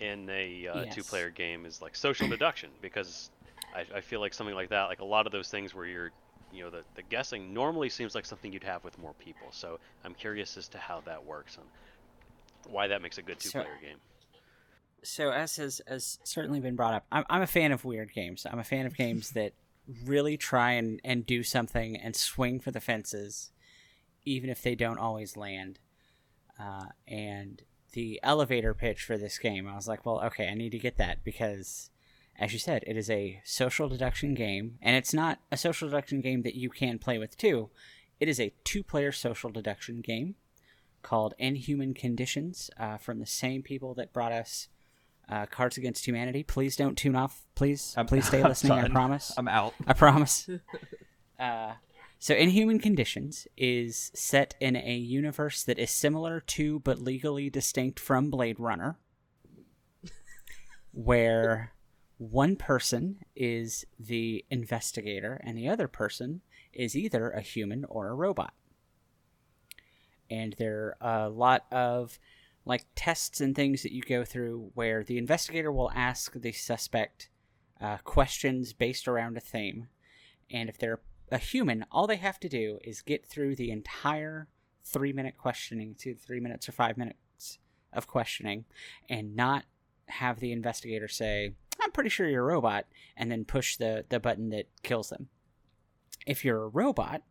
[0.00, 0.94] in a uh, yes.
[0.94, 3.30] two player game is like social deduction because
[3.74, 6.10] I, I feel like something like that like a lot of those things where you're
[6.52, 9.78] you know the, the guessing normally seems like something you'd have with more people so
[10.04, 11.66] i'm curious as to how that works and
[12.68, 13.96] why that makes a good two player so, game.
[15.02, 18.46] So as has as certainly been brought up, I'm I'm a fan of weird games.
[18.50, 19.52] I'm a fan of games that
[20.04, 23.50] really try and, and do something and swing for the fences,
[24.24, 25.78] even if they don't always land.
[26.60, 30.70] Uh, and the elevator pitch for this game, I was like, well, okay, I need
[30.70, 31.90] to get that because,
[32.38, 36.20] as you said, it is a social deduction game, and it's not a social deduction
[36.20, 37.70] game that you can play with two.
[38.20, 40.34] It is a two-player social deduction game
[41.02, 44.68] called Inhuman Conditions uh, from the same people that brought us
[45.28, 46.42] uh, Cards Against Humanity.
[46.42, 47.46] Please don't tune off.
[47.54, 48.78] Please, I'm, please stay listening.
[48.78, 49.32] I promise.
[49.36, 49.74] I'm out.
[49.86, 50.48] I promise.
[51.40, 51.72] uh,
[52.18, 58.00] so, Inhuman Conditions is set in a universe that is similar to but legally distinct
[58.00, 58.98] from Blade Runner,
[60.92, 61.72] where
[62.16, 66.40] one person is the investigator and the other person
[66.72, 68.52] is either a human or a robot
[70.30, 72.18] and there are a lot of
[72.68, 77.30] like tests and things that you go through where the investigator will ask the suspect
[77.80, 79.88] uh, questions based around a theme.
[80.50, 81.00] And if they're
[81.30, 84.48] a human all they have to do is get through the entire
[84.84, 87.58] three minute questioning to three minutes or five minutes
[87.92, 88.64] of questioning
[89.08, 89.64] and not
[90.06, 91.52] have the investigator say
[91.82, 95.28] i'm pretty sure you're a robot and then push the, the button that kills them.
[96.26, 97.22] If you're a robot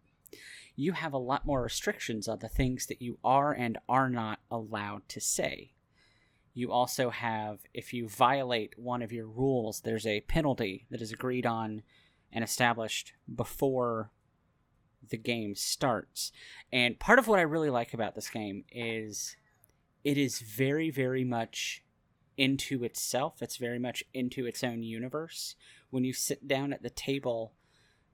[0.79, 4.39] you have a lot more restrictions on the things that you are and are not
[4.51, 5.73] allowed to say.
[6.53, 11.11] You also have, if you violate one of your rules, there's a penalty that is
[11.11, 11.81] agreed on
[12.31, 14.11] and established before
[15.09, 16.31] the game starts.
[16.71, 19.35] And part of what I really like about this game is
[20.03, 21.83] it is very, very much
[22.37, 23.41] into itself.
[23.41, 25.55] It's very much into its own universe.
[25.89, 27.53] When you sit down at the table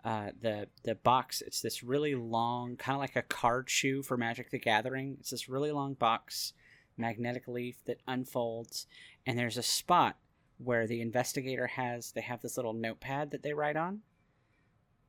[0.04, 1.42] uh, the the box.
[1.42, 5.18] It's this really long, kind of like a card shoe for Magic the Gathering.
[5.20, 6.54] It's this really long box,
[6.98, 8.86] magnetic leaf that unfolds,
[9.26, 10.18] and there's a spot
[10.58, 12.12] where the investigator has.
[12.12, 14.02] They have this little notepad that they write on,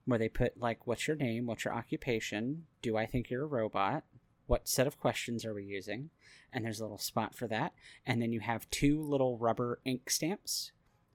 [0.05, 1.47] where they put like, "What's your name?
[1.47, 2.67] What's your occupation?
[2.81, 4.05] Do I think you're a robot?
[4.47, 6.11] What set of questions are we using?"
[6.53, 7.73] And there's a little spot for that,
[8.07, 10.71] and then you have two little rubber ink stamps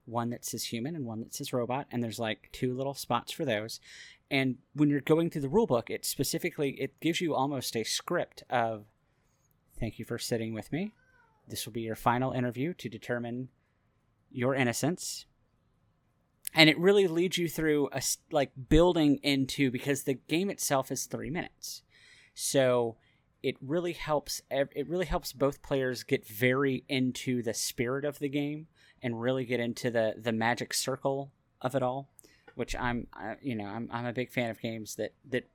[0.05, 3.31] one that says human and one that says robot, and there's like two little spots
[3.31, 3.79] for those.
[4.31, 7.83] And when you're going through the rule book it specifically it gives you almost a
[7.83, 8.85] script of
[9.79, 10.93] thank you for sitting with me.
[11.47, 13.49] This will be your final interview to determine
[14.31, 15.25] your innocence.
[16.53, 21.05] And it really leads you through a like building into because the game itself is
[21.05, 21.83] 3 minutes.
[22.33, 22.97] So
[23.41, 28.29] it really helps it really helps both players get very into the spirit of the
[28.29, 28.67] game
[29.01, 31.31] and really get into the the magic circle
[31.61, 32.09] of it all,
[32.55, 35.47] which I'm uh, you know I'm I'm a big fan of games that that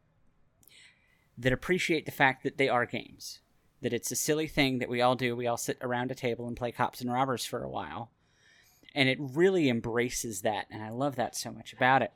[1.36, 3.40] that appreciate the fact that they are games.
[3.82, 5.36] That it's a silly thing that we all do.
[5.36, 8.10] We all sit around a table and play cops and robbers for a while.
[8.94, 10.66] And it really embraces that.
[10.70, 12.12] And I love that so much about it.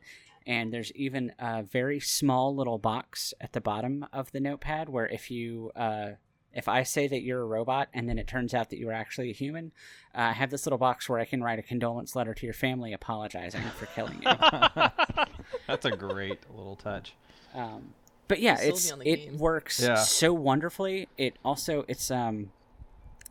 [0.47, 5.07] And there's even a very small little box at the bottom of the notepad where
[5.07, 6.13] if you uh,
[6.59, 8.93] if I say that you're a robot and then it turns out that you are
[8.93, 9.71] actually a human,
[10.13, 12.53] uh, I have this little box where I can write a condolence letter to your
[12.53, 14.29] family apologizing for killing you.
[15.69, 17.15] That's a great little touch.
[17.55, 17.95] Um,
[18.27, 19.39] but yeah, it's it game.
[19.39, 19.95] works yeah.
[19.95, 21.09] so wonderfully.
[21.17, 22.51] It also it's um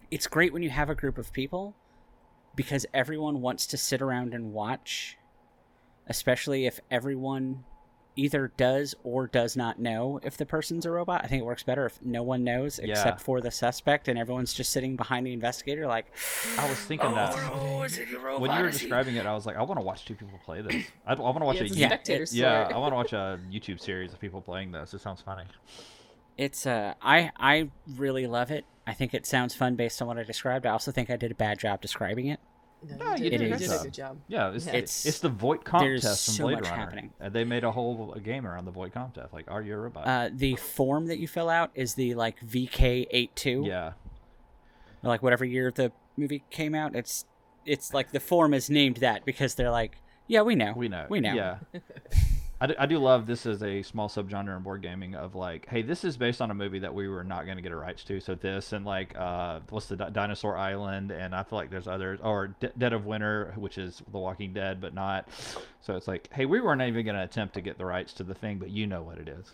[0.09, 1.75] it's great when you have a group of people
[2.55, 5.17] because everyone wants to sit around and watch,
[6.07, 7.65] especially if everyone
[8.17, 11.21] either does or does not know if the person's a robot.
[11.23, 12.91] I think it works better if no one knows Yeah.
[12.91, 16.07] except for the suspect and everyone's just sitting behind the investigator like
[16.57, 18.41] I was thinking that oh, is it a robot?
[18.41, 20.61] when you were describing it, I was like, I want to watch two people play
[20.61, 20.87] this.
[21.05, 22.71] I, I want to watch yeah, a a Yeah, spectator it- yeah.
[22.73, 24.93] I want to watch a YouTube series of people playing this.
[24.93, 25.43] It sounds funny.
[26.37, 28.65] It's uh I I really love it.
[28.85, 30.65] I think it sounds fun based on what I described.
[30.65, 32.39] I also think I did a bad job describing it.
[32.83, 33.79] No, No, you you did, did a you good did job.
[33.79, 34.17] a good job.
[34.27, 34.73] Yeah, it's Yeah.
[34.73, 36.75] it's, It's- the Voight-Kampff there's test from so Blade much Runner.
[36.77, 37.13] happening.
[37.19, 39.33] And they made a whole game around the Voight-Kampff test.
[39.33, 40.07] Like, are you a robot?
[40.07, 43.65] Uh, the form that you fill out is the like VK82.
[43.67, 43.93] yeah,
[45.03, 46.95] like whatever year the movie came out.
[46.95, 47.25] It's
[47.65, 51.05] it's like the form is named that because they're like, yeah, we know, we know.
[51.09, 51.33] we know.
[51.33, 51.57] Yeah.
[52.59, 55.67] I do, I do love this as a small subgenre in board gaming of like,
[55.69, 57.75] hey, this is based on a movie that we were not going to get a
[57.75, 58.19] rights to.
[58.19, 61.87] So this and like, uh, what's the Di- Dinosaur Island, and I feel like there's
[61.87, 65.29] others, or D- Dead of Winter, which is The Walking Dead, but not.
[65.81, 68.23] So it's like, hey, we weren't even going to attempt to get the rights to
[68.23, 69.51] the thing, but you know what it is.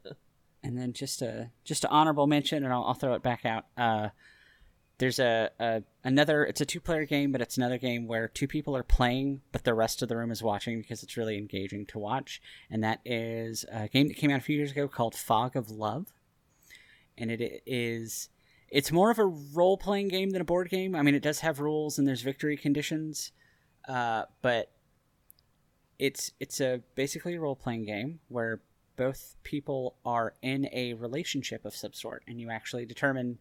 [0.64, 3.66] And then just a just an honorable mention, and I'll, I'll throw it back out.
[3.76, 4.08] Uh,
[4.98, 6.44] there's a, a another.
[6.44, 9.64] It's a two player game, but it's another game where two people are playing, but
[9.64, 12.40] the rest of the room is watching because it's really engaging to watch.
[12.70, 15.70] And that is a game that came out a few years ago called Fog of
[15.70, 16.12] Love,
[17.18, 18.28] and it is.
[18.70, 20.96] It's more of a role playing game than a board game.
[20.96, 23.30] I mean, it does have rules and there's victory conditions,
[23.88, 24.72] uh, but
[25.98, 28.60] it's it's a basically a role playing game where
[28.96, 33.38] both people are in a relationship of some sort, and you actually determine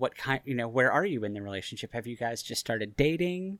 [0.00, 0.40] what kind.
[0.44, 1.92] You know, where are you in the relationship?
[1.92, 3.58] Have you guys just started dating?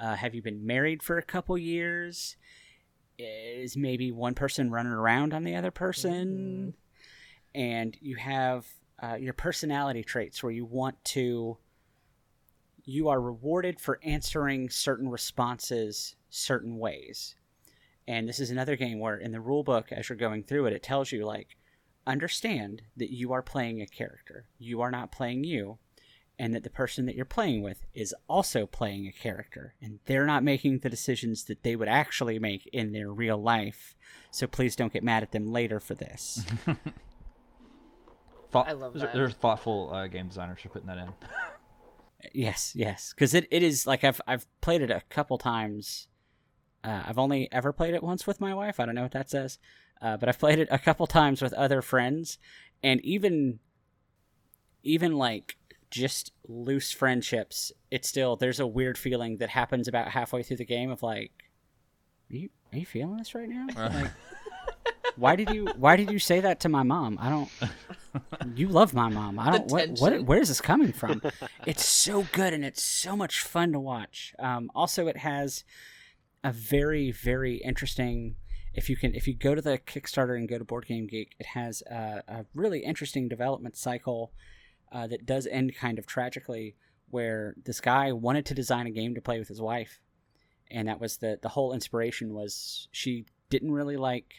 [0.00, 2.36] Uh, have you been married for a couple years?
[3.18, 6.74] Is maybe one person running around on the other person?
[7.54, 8.66] And you have
[9.02, 11.58] uh, your personality traits where you want to.
[12.84, 17.36] You are rewarded for answering certain responses certain ways.
[18.08, 20.72] And this is another game where in the rule book, as you're going through it,
[20.72, 21.56] it tells you like,
[22.06, 24.46] understand that you are playing a character.
[24.58, 25.78] You are not playing you,
[26.42, 30.26] and that the person that you're playing with is also playing a character, and they're
[30.26, 33.94] not making the decisions that they would actually make in their real life.
[34.32, 36.44] So please don't get mad at them later for this.
[38.50, 39.14] Thought, I love there's, that.
[39.14, 41.12] There's thoughtful uh, game designers for putting that in.
[42.34, 46.08] yes, yes, because it, it is like I've I've played it a couple times.
[46.82, 48.80] Uh, I've only ever played it once with my wife.
[48.80, 49.60] I don't know what that says,
[50.02, 52.38] uh, but I've played it a couple times with other friends,
[52.82, 53.60] and even
[54.82, 55.56] even like
[55.92, 60.64] just loose friendships, it's still there's a weird feeling that happens about halfway through the
[60.64, 61.30] game of like,
[62.30, 63.66] are you are you feeling this right now?
[63.76, 64.10] Like,
[65.16, 67.18] why did you why did you say that to my mom?
[67.20, 67.50] I don't.
[68.54, 69.38] You love my mom.
[69.38, 69.70] I don't.
[69.70, 71.22] What, what where is this coming from?
[71.66, 74.34] it's so good and it's so much fun to watch.
[74.38, 75.64] Um, also, it has
[76.42, 78.36] a very very interesting.
[78.74, 81.34] If you can, if you go to the Kickstarter and go to Board Game Geek,
[81.38, 84.32] it has a, a really interesting development cycle
[84.92, 86.76] uh, that does end kind of tragically,
[87.10, 90.00] where this guy wanted to design a game to play with his wife,
[90.70, 94.32] and that was the the whole inspiration was she didn't really like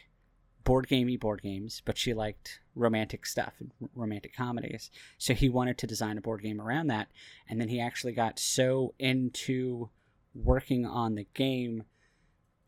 [0.64, 4.90] board gamey board games, but she liked romantic stuff and r- romantic comedies.
[5.18, 7.08] So he wanted to design a board game around that,
[7.48, 9.90] and then he actually got so into
[10.34, 11.84] working on the game,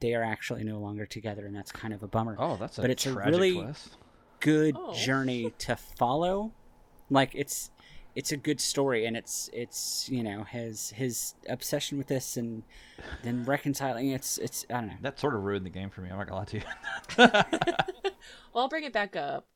[0.00, 2.36] they are actually no longer together, and that's kind of a bummer.
[2.38, 3.96] Oh, that's a But it's a really- twist.
[4.40, 4.92] Good Oh.
[4.94, 6.52] journey to follow.
[7.08, 7.70] Like it's
[8.16, 12.62] it's a good story and it's it's you know his his obsession with this and
[13.22, 16.08] then reconciling it's it's I don't know That sort of ruined the game for me.
[16.10, 16.64] I'm not gonna lie to you.
[18.52, 19.46] Well, I'll bring it back up.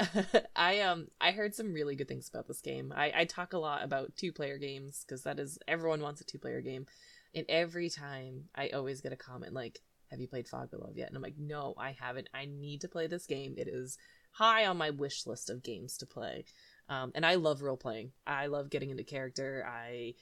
[0.56, 2.92] I um I heard some really good things about this game.
[2.96, 6.24] I, I talk a lot about two player games because that is everyone wants a
[6.24, 6.86] two player game,
[7.34, 10.96] and every time I always get a comment like, "Have you played Fog of Love
[10.96, 12.28] yet?" And I'm like, "No, I haven't.
[12.34, 13.54] I need to play this game.
[13.56, 13.98] It is
[14.32, 16.46] high on my wish list of games to play."
[16.88, 18.12] Um, and I love role playing.
[18.26, 19.66] I love getting into character.
[19.68, 20.14] I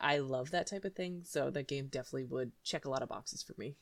[0.00, 1.22] I love that type of thing.
[1.24, 3.76] So that game definitely would check a lot of boxes for me.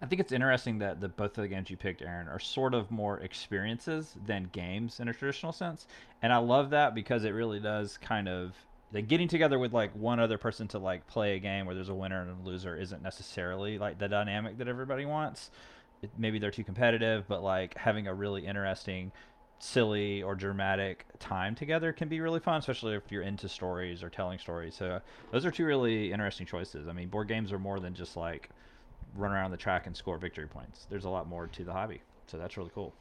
[0.00, 2.74] I think it's interesting that the both of the games you picked, Aaron, are sort
[2.74, 5.86] of more experiences than games in a traditional sense,
[6.22, 8.54] and I love that because it really does kind of
[8.92, 11.88] like getting together with like one other person to like play a game where there's
[11.88, 15.50] a winner and a loser isn't necessarily like the dynamic that everybody wants.
[16.02, 19.12] It, maybe they're too competitive, but like having a really interesting,
[19.58, 24.10] silly or dramatic time together can be really fun, especially if you're into stories or
[24.10, 24.74] telling stories.
[24.74, 25.00] So
[25.30, 26.88] those are two really interesting choices.
[26.88, 28.50] I mean, board games are more than just like
[29.14, 30.86] run around the track and score victory points.
[30.90, 32.92] There's a lot more to the hobby, so that's really cool.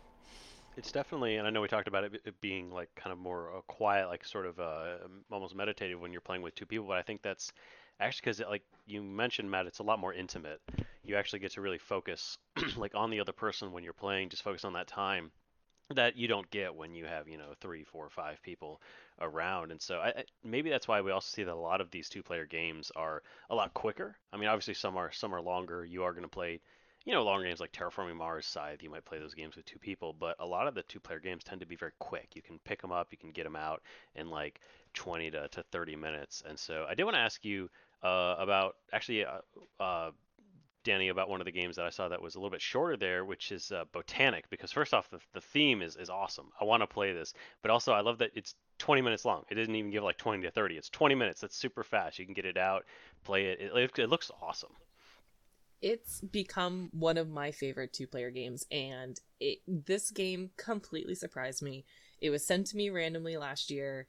[0.78, 3.50] It's definitely, and I know we talked about it, it being like kind of more
[3.56, 4.98] uh, quiet, like sort of uh,
[5.32, 6.86] almost meditative when you're playing with two people.
[6.86, 7.52] But I think that's
[8.00, 10.62] actually because like you mentioned, Matt, it's a lot more intimate.
[11.04, 12.38] You actually get to really focus
[12.78, 14.30] like on the other person when you're playing.
[14.30, 15.32] Just focus on that time
[15.94, 18.82] that you don't get when you have you know three, four, five people
[19.22, 19.72] around.
[19.72, 22.46] And so I, maybe that's why we also see that a lot of these two-player
[22.46, 24.18] games are a lot quicker.
[24.34, 25.86] I mean, obviously some are some are longer.
[25.86, 26.62] You are going to play
[27.06, 29.78] you know, longer games like Terraforming Mars, Scythe, you might play those games with two
[29.78, 32.30] people, but a lot of the two player games tend to be very quick.
[32.34, 33.84] You can pick them up, you can get them out
[34.16, 34.60] in like
[34.96, 36.42] 20 to, to 30 minutes.
[36.48, 37.70] And so I did want to ask you
[38.02, 39.42] uh, about actually, uh,
[39.80, 40.12] uh,
[40.86, 42.96] Dani, about one of the games that I saw that was a little bit shorter
[42.96, 46.52] there, which is uh, Botanik, because first off, the, the theme is, is awesome.
[46.62, 49.44] I want to play this, but also I love that it's 20 minutes long.
[49.50, 50.78] It didn't even give like 20 to 30.
[50.78, 51.42] It's 20 minutes.
[51.42, 52.20] That's super fast.
[52.20, 52.86] You can get it out,
[53.24, 53.60] play it.
[53.60, 54.72] It, it, it looks awesome
[55.82, 61.62] it's become one of my favorite two player games and it this game completely surprised
[61.62, 61.86] me
[62.22, 64.08] it was sent to me randomly last year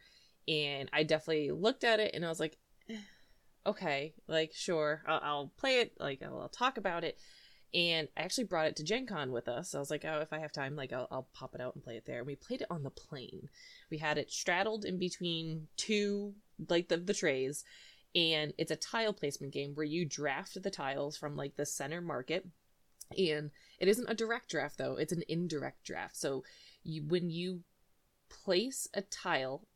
[0.49, 2.57] and i definitely looked at it and i was like
[2.89, 2.97] eh,
[3.67, 7.19] okay like sure I'll, I'll, play it like I'll, I'll, talk about it.
[7.75, 9.75] And i actually brought it to gen con with us.
[9.75, 11.85] I was like oh if i have time like I'll, I'll pop it out and
[11.85, 12.19] play it there.
[12.19, 13.49] And we played it on the plane.
[13.91, 16.35] We had it straddled in between two
[16.69, 17.65] like the, the trays.
[18.15, 22.01] And it's a tile placement game where you draft the tiles from like the center
[22.01, 22.47] market.
[23.17, 24.97] And it isn't a direct draft though.
[24.97, 26.17] It's an indirect draft.
[26.17, 26.45] So
[26.83, 27.61] you when you
[28.29, 29.67] place a tile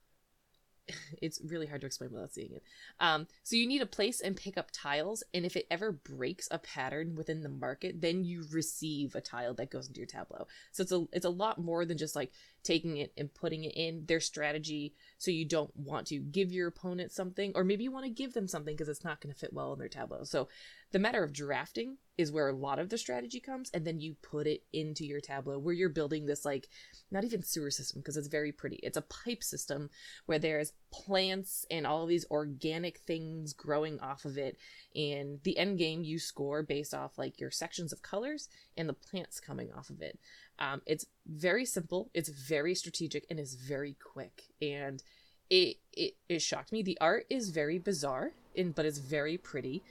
[1.22, 2.62] it's really hard to explain without seeing it.
[2.98, 6.48] Um, so you need to place and pick up tiles, and if it ever breaks
[6.50, 10.46] a pattern within the market, then you receive a tile that goes into your tableau.
[10.72, 12.32] So it's a it's a lot more than just like
[12.62, 14.94] taking it and putting it in their strategy.
[15.18, 18.34] So you don't want to give your opponent something, or maybe you want to give
[18.34, 20.24] them something because it's not going to fit well in their tableau.
[20.24, 20.48] So
[20.92, 24.14] the matter of drafting is where a lot of the strategy comes, and then you
[24.22, 26.68] put it into your tableau where you're building this like
[27.10, 28.76] not even sewer system because it's very pretty.
[28.82, 29.88] It's a pipe system
[30.26, 34.58] where there's plants and all these organic things growing off of it.
[34.94, 38.94] And the end game you score based off like your sections of colors and the
[38.94, 40.18] plants coming off of it.
[40.58, 44.42] Um, it's very simple, it's very strategic, and it's very quick.
[44.60, 45.02] And
[45.48, 46.82] it, it it shocked me.
[46.82, 49.82] The art is very bizarre, in, but it's very pretty.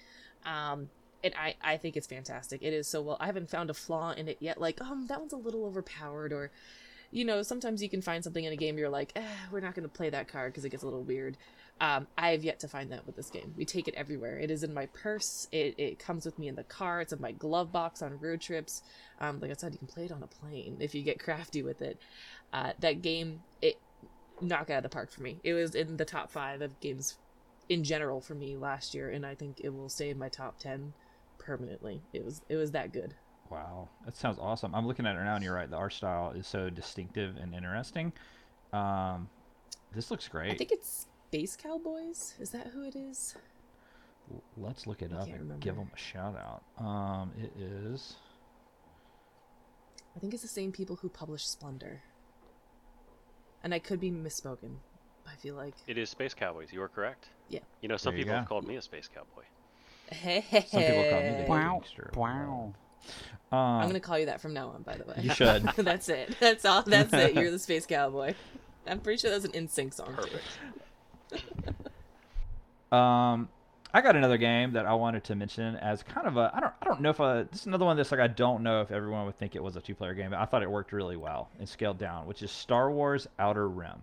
[0.45, 0.89] Um,
[1.23, 2.61] and I, I think it's fantastic.
[2.61, 3.17] It is so well.
[3.19, 4.59] I haven't found a flaw in it yet.
[4.59, 6.51] Like, um, that one's a little overpowered, or,
[7.11, 9.75] you know, sometimes you can find something in a game you're like, eh, we're not
[9.75, 11.37] going to play that card because it gets a little weird.
[11.81, 13.53] Um, I have yet to find that with this game.
[13.57, 14.37] We take it everywhere.
[14.37, 15.47] It is in my purse.
[15.51, 16.99] It, it comes with me in the car.
[17.01, 18.83] It's in my glove box on road trips.
[19.19, 21.63] Um, like I said, you can play it on a plane if you get crafty
[21.63, 21.97] with it.
[22.51, 23.79] Uh, that game, it
[24.41, 25.37] knocked out of the park for me.
[25.43, 27.17] It was in the top five of games
[27.69, 30.59] in general for me last year, and I think it will stay in my top
[30.59, 30.93] ten
[31.37, 32.01] permanently.
[32.13, 33.13] It was it was that good.
[33.49, 34.75] Wow, that sounds awesome.
[34.75, 35.69] I'm looking at it now, and you're right.
[35.69, 38.13] The art style is so distinctive and interesting.
[38.73, 39.29] Um,
[39.93, 40.51] this looks great.
[40.51, 42.35] I think it's Space Cowboys.
[42.39, 43.35] Is that who it is?
[44.55, 45.57] Let's look it I up and remember.
[45.57, 46.83] give them a shout out.
[46.83, 48.15] Um, it is.
[50.15, 52.01] I think it's the same people who published Splendor.
[53.63, 54.75] And I could be misspoken.
[55.31, 56.69] I feel like it is Space Cowboys.
[56.71, 57.27] You are correct.
[57.49, 57.59] Yeah.
[57.81, 58.39] You know, some you people go.
[58.39, 59.43] have called me a space cowboy.
[60.11, 61.81] Hey, hey, Some people call me the wow.
[62.15, 62.73] Wow.
[63.51, 64.83] Uh, I'm gonna call you that from now on.
[64.83, 65.63] By the way, you should.
[65.77, 66.35] that's it.
[66.39, 66.83] That's all.
[66.83, 67.35] That's it.
[67.35, 68.33] You're the space cowboy.
[68.87, 70.15] I'm pretty sure that's an NSYNC song.
[70.15, 70.43] Perfect.
[72.91, 73.49] um,
[73.93, 76.73] I got another game that I wanted to mention as kind of a I don't
[76.81, 78.91] I don't know if a, this is another one that's like I don't know if
[78.91, 81.17] everyone would think it was a two player game, but I thought it worked really
[81.17, 84.01] well and scaled down, which is Star Wars Outer Rim.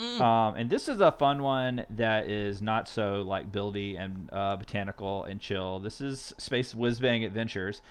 [0.00, 0.20] Mm.
[0.20, 4.56] Um, and this is a fun one that is not so like buildy and uh,
[4.56, 5.78] botanical and chill.
[5.78, 7.82] This is Space Whiz Bang Adventures,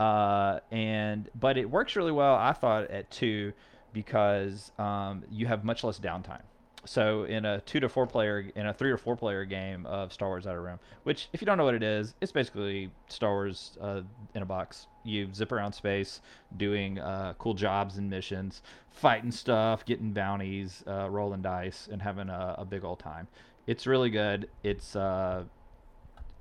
[0.00, 2.34] uh, and but it works really well.
[2.34, 3.52] I thought at two
[3.92, 6.42] because um, you have much less downtime.
[6.86, 10.10] So in a two to four player, in a three or four player game of
[10.10, 13.32] Star Wars Outer Rim, which if you don't know what it is, it's basically Star
[13.32, 14.00] Wars uh,
[14.34, 14.86] in a box.
[15.08, 16.20] You zip around space,
[16.56, 22.28] doing uh, cool jobs and missions, fighting stuff, getting bounties, uh, rolling dice, and having
[22.28, 23.28] a, a, big old time.
[23.66, 24.48] It's really good.
[24.62, 25.44] It's uh,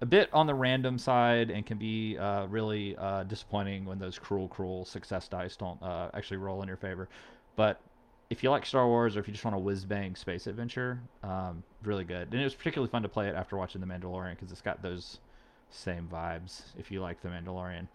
[0.01, 4.19] a bit on the random side and can be uh, really uh, disappointing when those
[4.19, 5.81] cruel, cruel success dice don't
[6.13, 7.09] actually roll in your favor.
[7.55, 7.81] But
[8.29, 10.99] if you like Star Wars or if you just want a whiz bang space adventure,
[11.23, 12.27] um, really good.
[12.31, 14.81] And it was particularly fun to play it after watching The Mandalorian because it's got
[14.81, 15.19] those
[15.69, 16.63] same vibes.
[16.77, 17.87] If you like The Mandalorian,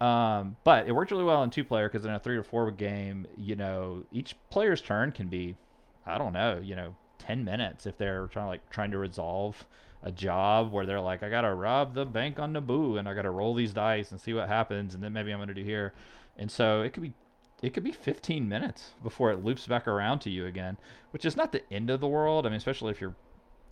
[0.00, 2.70] um, but it worked really well in two player because in a three or four
[2.70, 5.56] game, you know, each player's turn can be,
[6.04, 9.64] I don't know, you know, ten minutes if they're trying to like trying to resolve
[10.02, 13.30] a job where they're like, I gotta rob the bank on Naboo and I gotta
[13.30, 15.94] roll these dice and see what happens and then maybe I'm gonna do here.
[16.36, 17.14] And so it could be
[17.62, 20.76] it could be 15 minutes before it loops back around to you again,
[21.10, 22.44] which is not the end of the world.
[22.44, 23.16] I mean, especially if you're,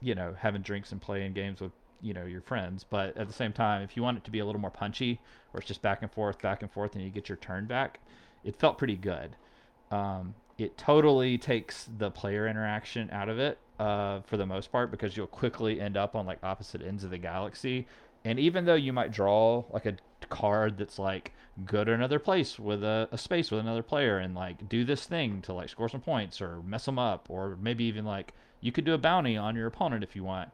[0.00, 2.84] you know, having drinks and playing games with you know your friends.
[2.88, 5.20] But at the same time, if you want it to be a little more punchy,
[5.52, 8.00] or it's just back and forth, back and forth, and you get your turn back,
[8.44, 9.36] it felt pretty good.
[9.90, 14.90] Um, it totally takes the player interaction out of it uh, for the most part
[14.90, 17.86] because you'll quickly end up on like opposite ends of the galaxy.
[18.24, 19.96] And even though you might draw like a
[20.30, 21.32] card that's like
[21.64, 25.04] go to another place with a, a space with another player and like do this
[25.04, 28.72] thing to like score some points or mess them up or maybe even like you
[28.72, 30.48] could do a bounty on your opponent if you want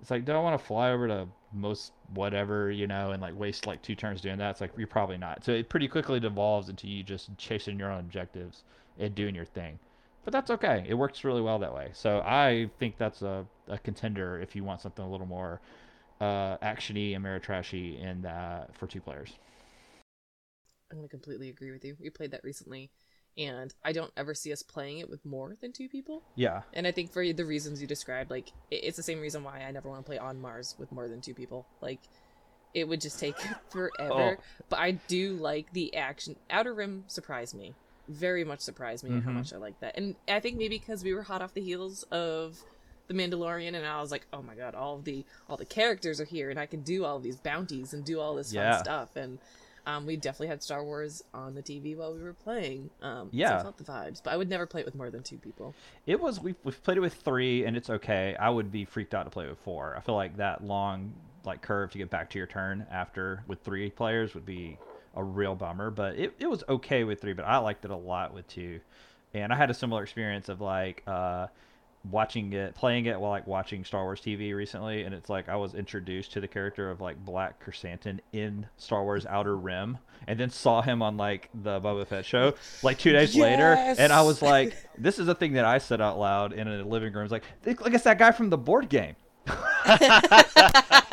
[0.00, 3.38] it's like do i want to fly over to most whatever you know and like
[3.38, 4.50] waste like two turns doing that?
[4.50, 5.44] It's like you're probably not.
[5.44, 8.64] So it pretty quickly devolves into you just chasing your own objectives
[8.98, 9.78] and doing your thing.
[10.24, 10.84] But that's okay.
[10.88, 11.90] It works really well that way.
[11.92, 15.60] So i think that's a, a contender if you want something a little more
[16.20, 18.22] uh, actiony and Ameritrashy in
[18.72, 19.32] for two players.
[20.90, 21.96] I'm gonna completely agree with you.
[22.00, 22.90] We played that recently,
[23.38, 26.22] and I don't ever see us playing it with more than two people.
[26.34, 29.60] Yeah, And I think for the reasons you described, like it's the same reason why
[29.62, 31.66] I never want to play on Mars with more than two people.
[31.80, 32.00] Like
[32.74, 33.36] it would just take
[33.70, 34.36] forever.
[34.38, 34.42] Oh.
[34.68, 36.36] But I do like the action.
[36.50, 37.74] Outer Rim surprised me,
[38.08, 39.34] very much surprised me how Mhm.
[39.34, 39.96] much I like that.
[39.98, 42.62] And I think maybe because we were hot off the heels of
[43.08, 46.20] the Mandalorian, and I was like, oh my god, all of the all the characters
[46.20, 49.14] are here, and I can do all these bounties and do all this fun stuff.
[49.14, 49.38] And
[49.86, 52.90] um, we definitely had Star Wars on the TV while we were playing.
[53.02, 53.58] Um, so Yeah.
[53.58, 55.74] I felt the vibes, but I would never play it with more than two people.
[56.06, 56.40] it was.
[56.40, 58.36] We've, we've played it with three, and it's okay.
[58.38, 59.94] I would be freaked out to play with four.
[59.96, 61.12] I feel like that long
[61.44, 64.76] like curve to get back to your turn after with three players would be
[65.14, 65.90] a real bummer.
[65.90, 68.80] But it, it was okay with three, but I liked it a lot with two.
[69.32, 71.46] And I had a similar experience of like uh,
[72.10, 75.56] watching it, playing it while like watching Star Wars TV recently, and it's like I
[75.56, 80.38] was introduced to the character of like Black Chrysanthemum in Star Wars Outer Rim, and
[80.38, 84.22] then saw him on like the Boba Fett show like two days later, and I
[84.22, 87.24] was like, this is a thing that I said out loud in a living room.
[87.24, 89.16] It's like, look, it's that guy from the board game.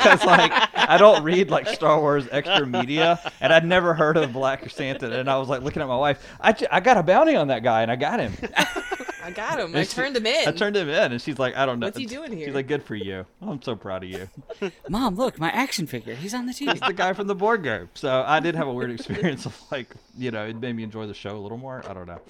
[0.04, 4.32] Because like I don't read like Star Wars extra media, and I'd never heard of
[4.34, 6.22] Black Chrysanthemum, and I was like looking at my wife.
[6.40, 8.34] I, j- I got a bounty on that guy, and I got him.
[9.24, 9.74] I got him.
[9.74, 10.46] I she- turned him in.
[10.48, 11.86] I turned him in, and she's like, I don't know.
[11.86, 12.46] What's he doing here?
[12.46, 13.24] She's like, good for you.
[13.40, 14.28] I'm so proud of you.
[14.88, 16.14] Mom, look, my action figure.
[16.14, 16.86] He's on the It's TV.
[16.86, 17.88] the guy from the board game.
[17.94, 21.06] So I did have a weird experience of like, you know, it made me enjoy
[21.06, 21.82] the show a little more.
[21.88, 22.20] I don't know.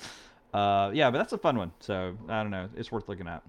[0.58, 1.72] Uh, yeah, but that's a fun one.
[1.80, 2.68] So I don't know.
[2.76, 3.42] It's worth looking at.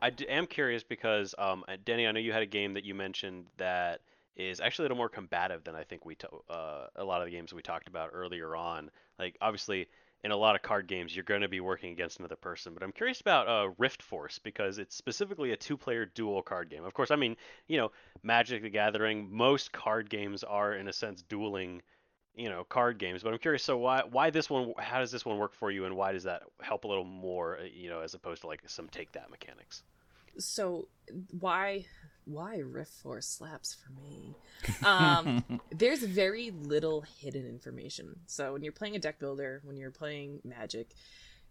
[0.00, 2.84] I d- am curious because, um, uh, Dani, I know you had a game that
[2.84, 4.00] you mentioned that
[4.36, 7.26] is actually a little more combative than I think we to- uh, a lot of
[7.26, 8.90] the games we talked about earlier on.
[9.18, 9.88] Like obviously,
[10.24, 12.74] in a lot of card games, you're going to be working against another person.
[12.74, 16.84] But I'm curious about uh, Riftforce because it's specifically a two-player dual card game.
[16.84, 17.36] Of course, I mean,
[17.68, 17.92] you know,
[18.22, 19.28] Magic the Gathering.
[19.30, 21.82] Most card games are in a sense dueling.
[22.34, 23.64] You know, card games, but I'm curious.
[23.64, 24.72] So why why this one?
[24.78, 27.58] How does this one work for you, and why does that help a little more?
[27.58, 29.82] uh, You know, as opposed to like some take that mechanics.
[30.38, 30.88] So
[31.38, 31.86] why
[32.24, 34.34] why Riftforce slaps for me?
[34.84, 38.20] Um there's very little hidden information.
[38.26, 40.94] So when you're playing a deck builder when you're playing magic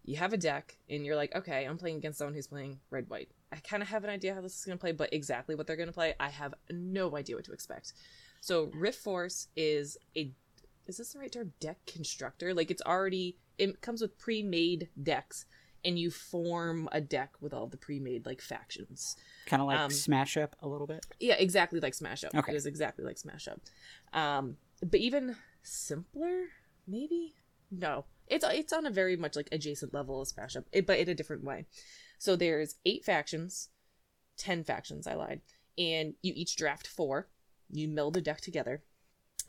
[0.04, 3.08] you have a deck and you're like okay i'm playing against someone who's playing red
[3.10, 3.28] white.
[3.52, 5.66] I kind of have an idea how this is going to play but exactly what
[5.66, 7.92] they're going to play i have no idea what to expect.
[8.40, 10.32] So Riftforce is a
[10.86, 11.52] is this the right term?
[11.60, 12.54] Deck constructor?
[12.54, 15.44] Like it's already it comes with pre-made decks
[15.84, 19.16] and you form a deck with all the pre-made like factions
[19.46, 21.06] kind of like Um, Smash Up a little bit.
[21.20, 22.34] yeah, exactly like Smash Up.
[22.34, 22.52] Okay.
[22.52, 23.60] It is exactly like Smash Up.
[24.12, 26.46] Um, but even simpler,
[26.86, 27.34] maybe?
[27.70, 28.04] No.
[28.26, 31.14] It's it's on a very much like adjacent level of Smash Up, but in a
[31.14, 31.66] different way.
[32.18, 33.68] So there's eight factions,
[34.36, 35.40] ten factions, I lied.
[35.78, 37.28] And you each draft four.
[37.70, 38.82] You meld a deck together.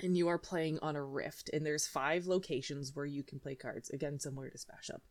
[0.02, 1.50] And you are playing on a rift.
[1.52, 3.90] And there's five locations where you can play cards.
[3.90, 5.02] Again, similar to Smash Up.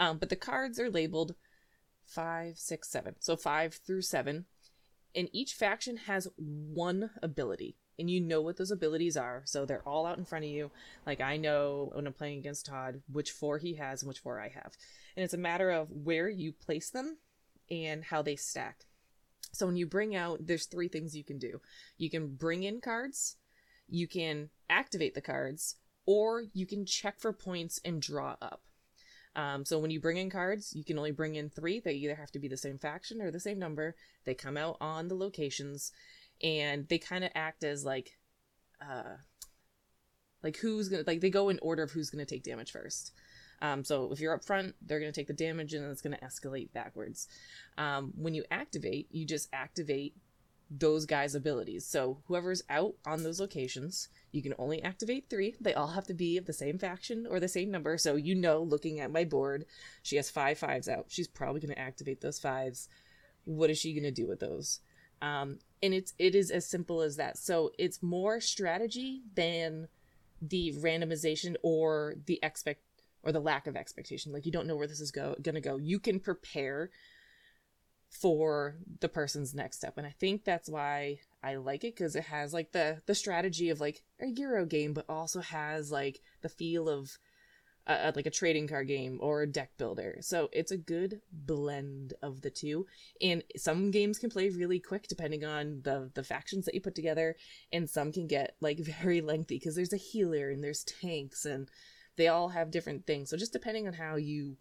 [0.00, 1.36] Um, but the cards are labeled
[2.06, 3.14] five, six, seven.
[3.20, 4.46] So five through seven.
[5.14, 7.76] And each faction has one ability.
[7.98, 9.42] And you know what those abilities are.
[9.44, 10.70] So they're all out in front of you.
[11.06, 14.40] Like i know when i'm playing against todd which four he has and which four
[14.40, 14.72] i have.
[15.16, 17.18] And it's a matter of where you place them
[17.70, 18.86] and how they stack.
[19.52, 21.60] So when you bring out there's three things you can do.
[21.98, 23.36] You can bring in cards
[23.90, 25.76] you can activate the cards
[26.06, 28.62] or you can check for points and draw up
[29.36, 31.80] um, so when you bring in cards, you can only bring in three.
[31.80, 33.94] They either have to be the same faction or the same number.
[34.24, 35.92] They come out on the locations,
[36.42, 38.18] and they kind of act as like,
[38.80, 39.16] uh,
[40.42, 43.12] like who's gonna like they go in order of who's gonna take damage first.
[43.62, 46.72] Um, so if you're up front, they're gonna take the damage, and it's gonna escalate
[46.72, 47.28] backwards.
[47.78, 50.14] Um, when you activate, you just activate
[50.70, 51.84] those guys' abilities.
[51.84, 55.56] So whoever's out on those locations, you can only activate three.
[55.60, 57.98] They all have to be of the same faction or the same number.
[57.98, 59.66] So you know, looking at my board,
[60.02, 61.06] she has five fives out.
[61.08, 62.88] She's probably going to activate those fives.
[63.44, 64.80] What is she going to do with those?
[65.20, 67.36] Um, and it's it is as simple as that.
[67.36, 69.88] So it's more strategy than
[70.40, 72.82] the randomization or the expect
[73.22, 74.32] or the lack of expectation.
[74.32, 75.76] Like you don't know where this is go gonna go.
[75.76, 76.90] You can prepare
[78.10, 82.24] for the person's next step, and I think that's why I like it because it
[82.24, 86.48] has like the the strategy of like a Euro game, but also has like the
[86.48, 87.18] feel of
[87.86, 90.18] uh, like a trading card game or a deck builder.
[90.20, 92.86] So it's a good blend of the two.
[93.20, 96.94] And some games can play really quick depending on the the factions that you put
[96.94, 97.36] together,
[97.72, 101.68] and some can get like very lengthy because there's a healer and there's tanks and
[102.16, 103.30] they all have different things.
[103.30, 104.56] So just depending on how you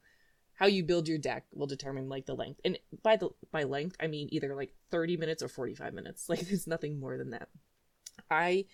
[0.59, 2.59] how you build your deck will determine like the length.
[2.65, 6.25] And by the by length, I mean either like 30 minutes or 45 minutes.
[6.29, 7.47] Like there's nothing more than that.
[8.29, 8.65] I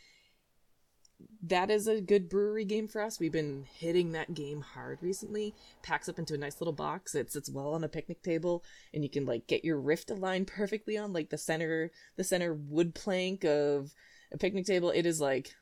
[1.43, 3.19] that is a good brewery game for us.
[3.19, 5.53] We've been hitting that game hard recently.
[5.83, 7.13] Packs up into a nice little box.
[7.13, 10.47] It sits well on a picnic table, and you can like get your rift aligned
[10.47, 13.93] perfectly on like the center the center wood plank of
[14.33, 14.89] a picnic table.
[14.89, 15.53] It is like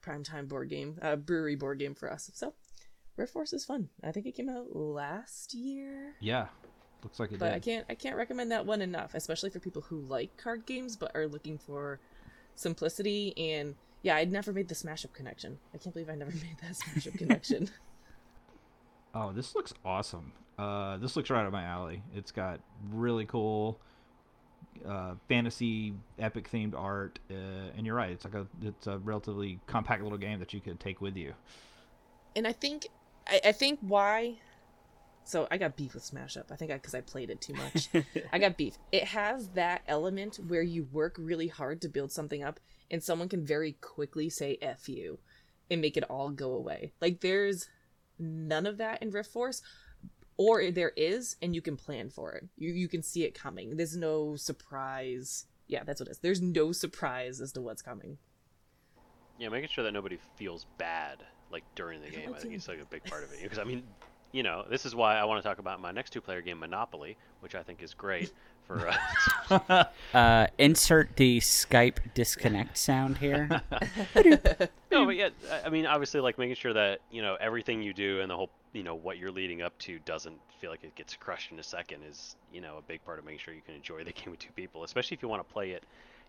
[0.00, 2.30] prime time board game, uh, brewery board game for us.
[2.32, 2.54] So
[3.18, 3.88] Riftforce is fun.
[4.04, 6.14] I think it came out last year.
[6.20, 6.48] Yeah,
[7.02, 7.54] looks like it But did.
[7.54, 10.96] I can't I can't recommend that one enough, especially for people who like card games
[10.96, 11.98] but are looking for
[12.54, 15.58] simplicity and yeah, I'd never made the smash up connection.
[15.74, 17.70] I can't believe I never made that smash up connection.
[19.14, 20.32] Oh, this looks awesome.
[20.58, 22.02] Uh, this looks right up my alley.
[22.14, 22.60] It's got
[22.92, 23.80] really cool
[24.86, 27.34] uh, fantasy epic themed art, uh,
[27.76, 28.10] and you're right.
[28.10, 31.32] It's like a it's a relatively compact little game that you could take with you.
[32.34, 32.88] and I think
[33.26, 34.38] I, I think why
[35.26, 36.52] so I got beef with Smash Up.
[36.52, 37.88] I think because I, played it too much.
[38.32, 38.78] I got beef.
[38.92, 42.60] It has that element where you work really hard to build something up,
[42.92, 45.18] and someone can very quickly say "f you"
[45.68, 46.92] and make it all go away.
[47.00, 47.66] Like there's
[48.20, 49.62] none of that in Riftforce,
[50.36, 52.44] or there is, and you can plan for it.
[52.56, 53.76] You you can see it coming.
[53.76, 55.46] There's no surprise.
[55.66, 56.18] Yeah, that's what it is.
[56.18, 58.18] There's no surprise as to what's coming.
[59.40, 62.32] Yeah, making sure that nobody feels bad like during the game.
[62.34, 63.38] I think it's like a big part of it.
[63.42, 63.82] Because I mean,
[64.32, 67.16] you know, this is why I want to talk about my next two-player game, Monopoly,
[67.40, 68.32] which I think is great
[68.66, 68.88] for.
[69.50, 69.84] Uh,
[70.14, 73.48] Uh, insert the Skype disconnect sound here.
[74.90, 77.92] no, but yeah, I- I mean, obviously, like making sure that you know everything you
[77.92, 80.94] do and the whole, you know, what you're leading up to doesn't feel like it
[80.94, 83.60] gets crushed in a second is, you know, a big part of making sure you
[83.64, 85.84] can enjoy the game with two people, especially if you want to play it,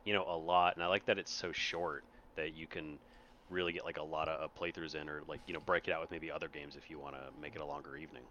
[0.05, 0.75] you know, a lot.
[0.75, 2.03] And I like that it's so short
[2.35, 2.97] that you can
[3.49, 5.93] really get like a lot of uh, playthroughs in, or like you know, break it
[5.93, 8.23] out with maybe other games if you want to make it a longer evening.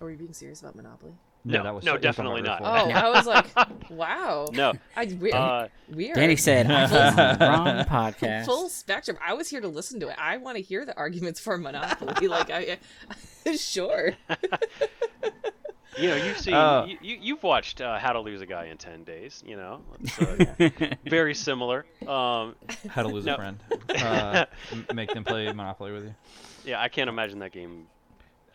[0.00, 1.14] Are we being serious about Monopoly?
[1.46, 2.62] No, that was no, definitely not.
[2.62, 3.46] Oh, I was like,
[3.90, 4.48] wow.
[4.52, 9.18] No, I we, uh, we are Dani said, "I was the wrong podcast." full spectrum.
[9.24, 10.16] I was here to listen to it.
[10.18, 12.28] I want to hear the arguments for Monopoly.
[12.28, 12.78] like I,
[13.56, 14.14] sure.
[15.98, 18.66] You know, you've seen, Uh, you, you, you've watched uh, How to Lose a Guy
[18.66, 19.42] in Ten Days.
[19.46, 21.86] You know, it's, uh, very similar.
[22.02, 22.54] Um,
[22.88, 23.34] How to lose No.
[23.34, 23.58] a friend.
[23.94, 24.44] Uh,
[24.92, 26.14] make them play Monopoly with you.
[26.64, 27.86] yeah, I can't imagine that game.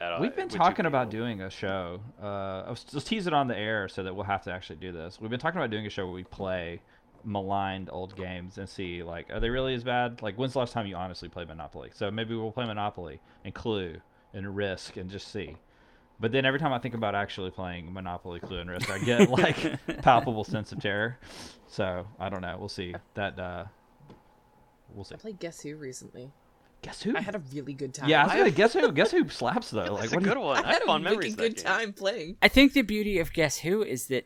[0.01, 0.21] At all.
[0.21, 1.25] We've been with two talking about people.
[1.25, 1.99] doing a show.
[2.21, 4.91] Uh, I was tease it on the air so that we'll have to actually do
[4.93, 5.19] this.
[5.19, 6.79] We've been talking about doing a show where we play
[7.25, 10.21] maligned old games and see like are they really as bad?
[10.21, 11.89] Like when's the last time you honestly played Monopoly?
[11.93, 13.95] So maybe we'll play Monopoly and Clue
[14.33, 15.57] and Risk and just see.
[16.19, 19.29] But then every time I think about actually playing Monopoly, Clue, and Risk, I get
[19.29, 19.57] like
[20.01, 21.17] palpable sense of terror.
[21.67, 22.55] So I don't know.
[22.59, 22.93] We'll see.
[23.13, 23.65] That uh,
[24.93, 25.15] we'll see.
[25.15, 26.31] I played Guess Who recently.
[26.81, 27.15] Guess who?
[27.15, 28.07] I had a really good time.
[28.07, 28.89] yeah, I was gonna guess who.
[28.93, 29.97] Guess who slaps though.
[29.99, 30.57] That's like a what do you- good one.
[30.57, 31.65] I I had have a fond really good game.
[31.65, 32.37] time playing.
[32.41, 34.25] I think the beauty of Guess Who is that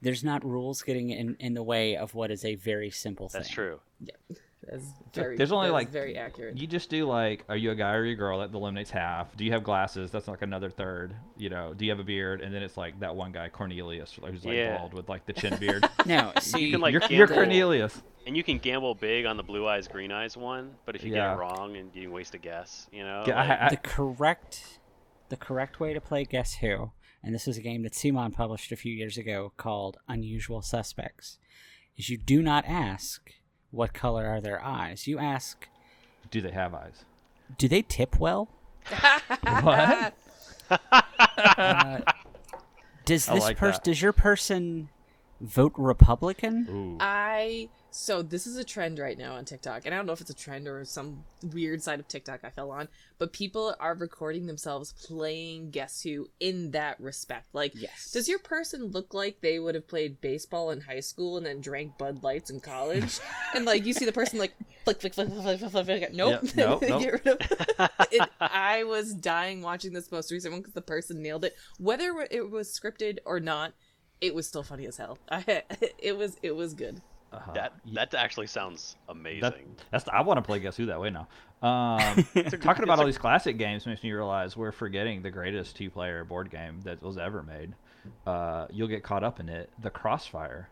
[0.00, 3.40] there's not rules getting in, in the way of what is a very simple thing.
[3.40, 3.80] That's true.
[4.70, 5.36] That's very.
[5.36, 6.56] There's only like very accurate.
[6.56, 8.40] You just do like, are you a guy or are you a girl?
[8.40, 9.36] That eliminates half.
[9.36, 10.10] Do you have glasses?
[10.10, 11.14] That's like another third.
[11.36, 12.40] You know, do you have a beard?
[12.40, 14.78] And then it's like that one guy Cornelius, who's like Yeah.
[14.78, 15.88] bald with like the chin beard.
[16.06, 17.26] No, see, you can, like, you're, you're.
[17.26, 18.02] Cornelius.
[18.26, 21.10] And you can gamble big on the blue eyes, green eyes one, but if you
[21.12, 23.24] get it wrong and you waste a guess, you know.
[23.26, 24.80] Yeah, like- I- the correct
[25.30, 26.92] the correct way to play Guess Who,
[27.22, 31.38] and this is a game that Simon published a few years ago called Unusual Suspects,
[31.96, 33.30] is you do not ask
[33.74, 35.06] what color are their eyes.
[35.06, 35.68] You ask,
[36.30, 37.04] Do they have eyes?
[37.58, 38.48] do they tip well?
[39.62, 40.14] What?
[40.70, 42.00] Uh,
[43.04, 43.84] does I this like person that.
[43.84, 44.88] does your person
[45.40, 46.66] vote Republican?
[46.70, 46.96] Ooh.
[47.00, 50.20] I so this is a trend right now on TikTok, and I don't know if
[50.20, 51.22] it's a trend or some
[51.52, 52.88] weird side of TikTok I fell on,
[53.18, 57.46] but people are recording themselves playing Guess Who in that respect.
[57.52, 58.10] Like, Yes.
[58.10, 61.60] does your person look like they would have played baseball in high school and then
[61.60, 63.20] drank Bud Lights in college?
[63.54, 66.12] and like you see the person like flick flick flick flick flick flick, flick.
[66.12, 67.00] Nope, Yep, nope, nope.
[67.00, 71.22] Get rid of- it, I was dying watching this most recent one because the person
[71.22, 71.54] nailed it.
[71.78, 73.72] Whether it was scripted or not,
[74.20, 75.18] it was still funny as hell.
[75.30, 75.62] I,
[76.00, 77.00] it was it was good.
[77.34, 79.40] Uh, That that actually sounds amazing.
[79.40, 79.56] that,
[79.90, 81.28] that's I want to play Guess Who that way now.
[81.64, 82.26] Um,
[82.60, 86.50] talking about all these classic games makes me realize we're forgetting the greatest two-player board
[86.50, 87.72] game that was ever made.
[88.26, 89.70] Uh, you'll get caught up in it.
[89.80, 90.68] The Crossfire.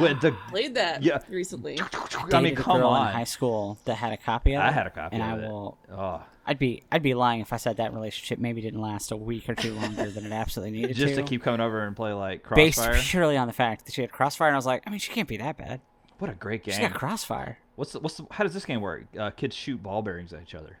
[0.00, 1.18] With the Played that Yeah.
[1.28, 1.78] recently.
[1.80, 4.66] I mean, Dated come girl in high school that had a copy of it.
[4.66, 5.48] I had a copy and of I it.
[5.48, 5.78] will.
[5.92, 9.16] Oh, I'd be I'd be lying if I said that relationship maybe didn't last a
[9.16, 11.06] week or two longer than it absolutely needed just to.
[11.06, 12.92] Just to keep coming over and play like Crossfire.
[12.94, 14.98] based purely on the fact that she had Crossfire, and I was like, I mean,
[14.98, 15.80] she can't be that bad.
[16.18, 16.90] What a great She's game!
[16.90, 17.58] got Crossfire.
[17.76, 19.04] What's the, what's the, how does this game work?
[19.18, 20.78] Uh, kids shoot ball bearings at each other.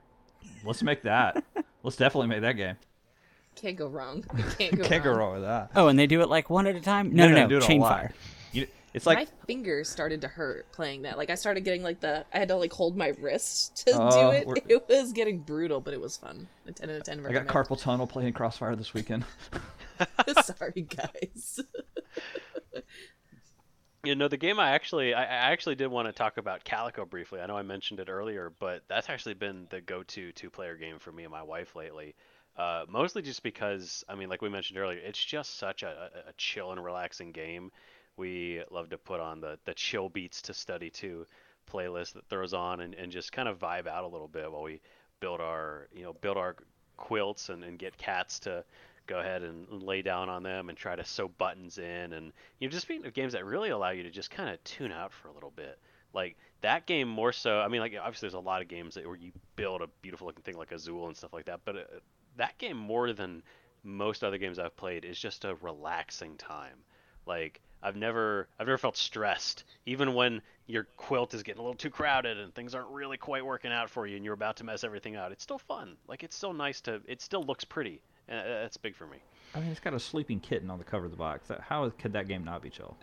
[0.64, 1.42] Let's make that.
[1.82, 2.76] Let's definitely make that game.
[3.56, 4.22] Can't go wrong.
[4.58, 5.18] Can't go Can't go wrong.
[5.18, 5.70] wrong with that.
[5.76, 7.14] Oh, and they do it like one at a time.
[7.14, 8.12] No, no, no, do it a chain fire.
[8.92, 11.16] You, it's like my fingers started to hurt playing that.
[11.16, 14.30] Like I started getting like the I had to like hold my wrist to Oh,
[14.32, 14.46] do it.
[14.46, 16.48] we're- It was getting brutal, but it was fun.
[16.66, 17.20] A ten out of ten.
[17.20, 17.48] I got recommend.
[17.68, 19.24] carpal tunnel playing Crossfire this weekend.
[20.44, 21.60] Sorry, guys.
[24.02, 27.04] You know, the game I actually I, I actually did want to talk about Calico
[27.04, 27.38] briefly.
[27.40, 31.12] I know I mentioned it earlier, but that's actually been the go-to two-player game for
[31.12, 32.14] me and my wife lately.
[32.56, 35.88] Uh, mostly just because, I mean, like we mentioned earlier, it's just such a,
[36.26, 37.70] a, a chill and relaxing game.
[38.20, 41.26] We love to put on the, the chill beats to study to
[41.70, 44.62] playlist that throws on and, and just kind of vibe out a little bit while
[44.62, 44.80] we
[45.20, 46.56] build our you know build our
[46.96, 48.64] quilts and, and get cats to
[49.06, 52.12] go ahead and lay down on them and try to sew buttons in.
[52.12, 54.92] And you know just being games that really allow you to just kind of tune
[54.92, 55.78] out for a little bit.
[56.12, 59.06] Like that game more so i mean like obviously there's a lot of games that
[59.06, 61.80] where you build a beautiful looking thing like azul and stuff like that but uh,
[62.36, 63.42] that game more than
[63.82, 66.76] most other games i've played is just a relaxing time.
[67.26, 71.76] Like i've never i've never felt stressed even when your quilt is getting a little
[71.76, 74.64] too crowded and things aren't really quite working out for you and you're about to
[74.64, 78.00] mess everything out it's still fun like it's still nice to it still looks pretty
[78.28, 79.18] and uh, that's big for me
[79.54, 81.50] I mean, it's got a sleeping kitten on the cover of the box.
[81.60, 82.96] How could that game not be chill?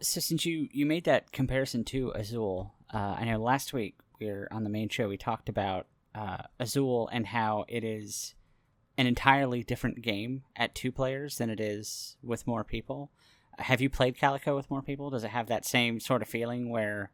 [0.00, 4.26] So since you you made that comparison to Azul, uh, I know last week we
[4.26, 5.08] were on the main show.
[5.08, 8.34] We talked about uh, Azul and how it is
[8.98, 13.10] an entirely different game at two players than it is with more people.
[13.58, 15.10] Have you played Calico with more people?
[15.10, 17.10] Does it have that same sort of feeling where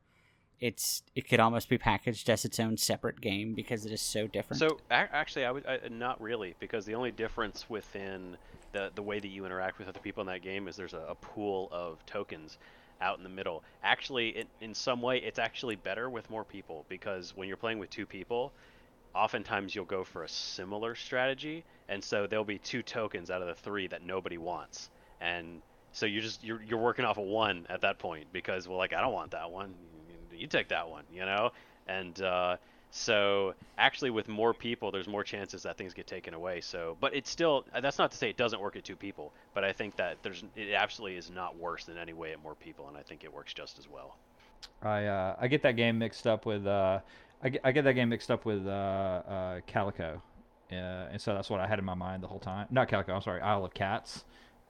[0.60, 4.26] it's it could almost be packaged as its own separate game because it is so
[4.26, 4.60] different?
[4.60, 8.36] So actually, I would I, not really because the only difference within
[8.72, 11.04] the the way that you interact with other people in that game is there's a,
[11.08, 12.58] a pool of tokens
[13.00, 13.64] out in the middle.
[13.82, 17.80] Actually, it, in some way, it's actually better with more people because when you're playing
[17.80, 18.52] with two people,
[19.14, 23.48] oftentimes you'll go for a similar strategy, and so there'll be two tokens out of
[23.48, 24.90] the three that nobody wants,
[25.20, 25.60] and
[25.92, 28.92] so you're just you're you're working off of one at that point because well, like
[28.92, 29.74] I don't want that one,
[30.32, 31.52] you take that one, you know,
[31.86, 32.56] and uh,
[32.90, 36.60] so actually with more people, there's more chances that things get taken away.
[36.60, 39.64] So, but it's still that's not to say it doesn't work at two people, but
[39.64, 42.88] I think that there's it absolutely is not worse than any way at more people,
[42.88, 44.16] and I think it works just as well.
[44.82, 47.00] I uh, I get that game mixed up with uh,
[47.42, 50.22] I, get, I get that game mixed up with uh, uh, Calico,
[50.70, 52.66] and so that's what I had in my mind the whole time.
[52.70, 54.24] Not Calico, I'm sorry, Isle of Cats,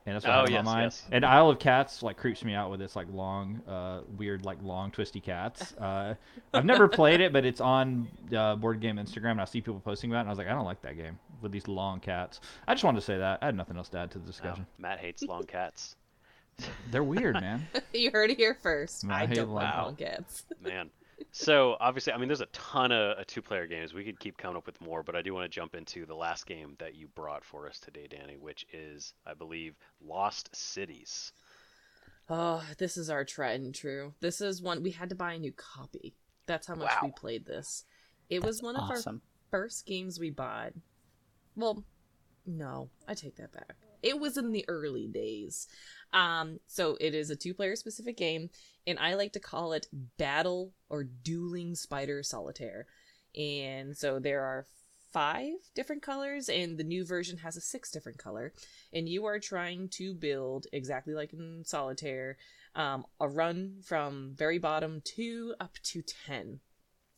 [0.05, 0.83] and that's what I Oh, in yes, my mind.
[0.85, 1.03] yes.
[1.11, 4.57] And Isle of Cats like creeps me out with its like long, uh, weird like
[4.63, 5.73] long twisty cats.
[5.83, 6.15] Uh,
[6.53, 9.79] I've never played it, but it's on uh, board game Instagram, and I see people
[9.79, 11.99] posting about it, and I was like, I don't like that game with these long
[11.99, 12.39] cats.
[12.67, 13.39] I just wanted to say that.
[13.41, 14.65] I had nothing else to add to the Oh, discussion.
[14.77, 15.95] Matt hates long cats.
[16.91, 17.67] They're weird, man.
[17.93, 19.03] you heard it here first.
[19.09, 20.43] I I hate don't like long cats.
[20.61, 20.89] Man.
[21.31, 23.93] So obviously, I mean, there's a ton of uh, two-player games.
[23.93, 26.15] We could keep coming up with more, but I do want to jump into the
[26.15, 31.31] last game that you brought for us today, Dani, which is, I believe, Lost Cities.
[32.29, 34.13] Oh, this is our tried and true.
[34.19, 36.13] This is one we had to buy a new copy.
[36.45, 37.85] That's how much we played this.
[38.29, 39.01] It was one of our
[39.51, 40.73] first games we bought.
[41.55, 41.83] Well,
[42.45, 43.75] no, I take that back.
[44.01, 45.67] It was in the early days.
[46.11, 48.49] Um, so it is a two-player specific game,
[48.85, 52.87] and I like to call it Battle or Dueling Spider Solitaire.
[53.35, 54.65] And so there are
[55.11, 58.53] five different colors, and the new version has a six different color.
[58.91, 62.37] And you are trying to build exactly like in Solitaire,
[62.75, 66.59] um, a run from very bottom to up to ten.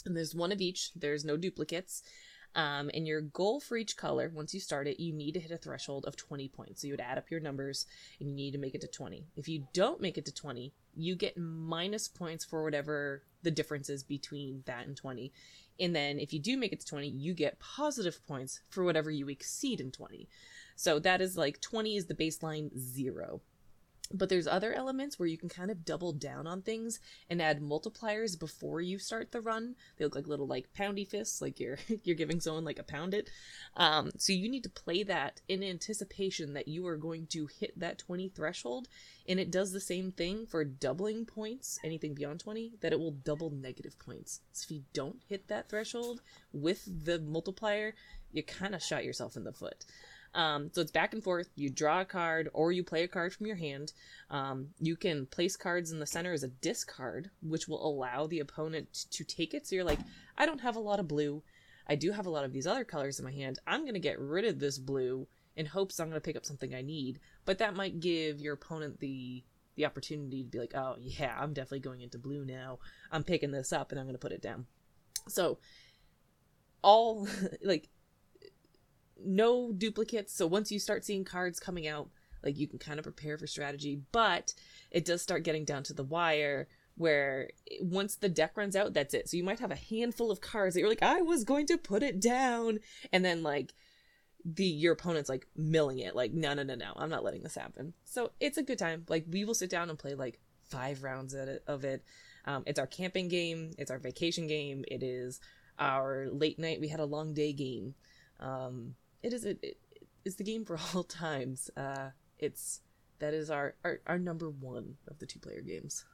[0.06, 0.92] And there's one of each.
[0.94, 2.04] There's no duplicates.
[2.54, 5.52] Um, and your goal for each color, once you start it, you need to hit
[5.52, 6.82] a threshold of 20 points.
[6.82, 7.86] So you would add up your numbers
[8.20, 9.26] and you need to make it to 20.
[9.36, 13.90] If you don't make it to 20, you get minus points for whatever the difference
[13.90, 15.32] is between that and 20.
[15.80, 19.12] And then if you do make it to 20, you get positive points for whatever
[19.12, 20.28] you exceed in 20.
[20.76, 23.42] So that is like 20 is the baseline zero.
[24.14, 27.00] But there's other elements where you can kind of double down on things
[27.30, 29.76] and add multipliers before you start the run.
[29.98, 33.14] They look like little like poundy fists, like you're you're giving someone like a pound
[33.14, 33.30] it.
[33.76, 37.78] Um, so you need to play that in anticipation that you are going to hit
[37.80, 38.88] that 20 threshold,
[39.28, 43.12] and it does the same thing for doubling points, anything beyond 20, that it will
[43.12, 44.42] double negative points.
[44.54, 46.22] So if you don't hit that threshold
[46.54, 47.96] with the multiplier,
[48.32, 49.86] you kind of shot yourself in the foot.
[50.36, 51.50] Um, so it's back and forth.
[51.56, 53.94] You draw a card or you play a card from your hand.
[54.30, 58.40] Um, you can place cards in the center as a discard, which will allow the
[58.40, 59.66] opponent to take it.
[59.66, 60.00] So you're like,
[60.38, 61.42] I don't have a lot of blue.
[61.88, 63.60] I do have a lot of these other colors in my hand.
[63.66, 66.46] I'm going to get rid of this blue in hopes I'm going to pick up
[66.46, 67.20] something I need.
[67.46, 69.44] But that might give your opponent the
[69.76, 72.80] the opportunity to be like, oh yeah, I'm definitely going into blue now.
[73.12, 74.68] I'm picking this up and I'm going to put it down.
[75.28, 75.60] So
[76.82, 77.28] all
[77.64, 77.90] like
[79.24, 80.34] no duplicates.
[80.34, 82.10] So once you start seeing cards coming out,
[82.44, 84.54] like you can kind of prepare for strategy, but
[84.92, 87.50] it does start getting down to the wire where
[87.82, 89.30] once the deck runs out, that's it.
[89.30, 91.78] So you might have a handful of cards that you're like, I was going to
[91.78, 92.80] put it down,
[93.12, 93.74] and then like
[94.46, 97.56] the your opponent's like milling it, like no no no no, I'm not letting this
[97.56, 97.94] happen.
[98.06, 99.06] So it's a good time.
[99.10, 100.40] Like we will sit down and play like
[100.70, 101.36] five rounds
[101.68, 102.04] of it.
[102.46, 103.72] Um, it's our camping game.
[103.78, 104.86] It's our vacation game.
[104.88, 105.40] It is
[105.80, 106.80] our late night.
[106.80, 107.96] We had a long day game.
[108.40, 108.96] Um,
[109.26, 109.78] it is it, it
[110.24, 111.70] is the game for all times.
[111.76, 112.10] Uh,
[112.40, 112.82] it's
[113.20, 116.06] that is our, our our number one of the two player games.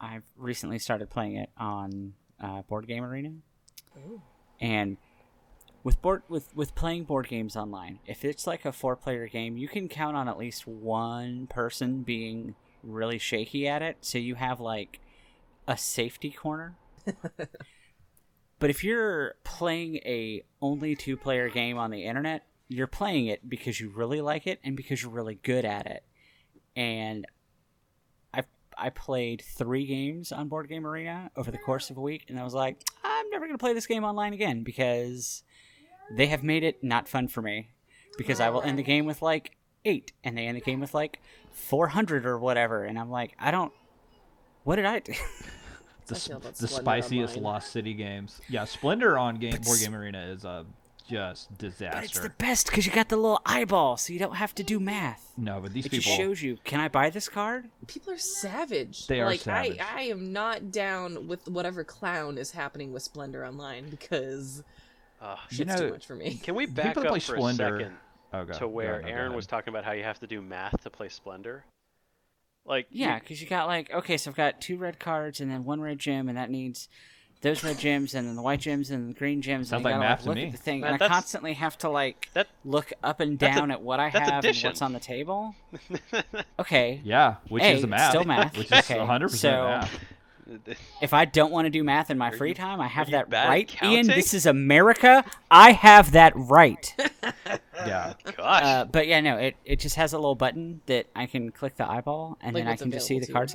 [0.00, 3.32] I've recently started playing it on uh, Board Game Arena,
[3.96, 4.22] Oh.
[4.60, 4.96] and
[5.82, 9.56] with board with with playing board games online, if it's like a four player game,
[9.56, 13.96] you can count on at least one person being really shaky at it.
[14.02, 15.00] So you have like
[15.66, 16.76] a safety corner.
[18.58, 23.48] but if you're playing a only two player game on the internet, you're playing it
[23.48, 26.04] because you really like it and because you're really good at it.
[26.76, 27.26] And
[28.34, 28.42] I
[28.76, 32.38] I played three games on Board Game Arena over the course of a week, and
[32.38, 35.42] I was like, I'm never gonna play this game online again because
[36.10, 37.70] they have made it not fun for me.
[38.16, 40.92] Because I will end the game with like eight, and they end the game with
[40.92, 41.20] like
[41.52, 43.72] 400 or whatever, and I'm like, I don't.
[44.64, 45.12] What did I do?
[46.08, 48.40] The, I s- feel about the Splendor spiciest Lost City games.
[48.48, 50.64] Yeah, Splendor on game Board Game Arena is uh,
[51.08, 51.96] just disaster.
[51.96, 54.62] but it's the best because you got the little eyeball, so you don't have to
[54.62, 55.32] do math.
[55.36, 56.02] No, but these It people.
[56.04, 57.66] just shows you, can I buy this card?
[57.86, 59.06] People are savage.
[59.06, 59.78] They are like savage.
[59.80, 64.62] I I am not down with whatever clown is happening with Splendor Online because
[65.20, 66.34] Uh, You know, too much for me.
[66.42, 67.76] can we back up play for Splendor.
[67.76, 67.96] a second
[68.32, 70.42] Oh, go- to where ahead, no, Aaron was talking about how you have to do
[70.42, 71.64] math to play Splendor?
[72.68, 75.64] Like Yeah, because you got like, okay, so I've got two red cards and then
[75.64, 76.88] one red gem, and that needs
[77.40, 79.68] those red gems and then the white gems and the green gems.
[79.68, 80.46] Sounds and you like gotta, math to look me.
[80.46, 83.56] at the thing, Man, and I constantly have to like that look up and That's
[83.56, 85.54] a- down at what I have and what's on the table.
[86.58, 88.10] Okay, Yeah, which Hey, is a math.
[88.10, 88.56] still math.
[88.56, 90.00] Which is Okay, 100% so- math.
[91.02, 93.10] if I don't want to do math in my Are free you- time, I have
[93.10, 93.74] that right.
[93.82, 95.24] Ian, this is America.
[95.50, 96.94] I have that right.
[97.86, 98.14] Yeah.
[98.24, 98.62] gosh.
[98.64, 101.76] Uh, but yeah, no, it, it just has a little button that I can click
[101.76, 103.54] the eyeball and Like then I can just see the cards.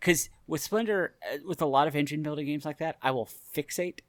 [0.00, 3.28] Because with Splendor, uh, with a lot of engine building games like that, I will
[3.54, 4.00] fixate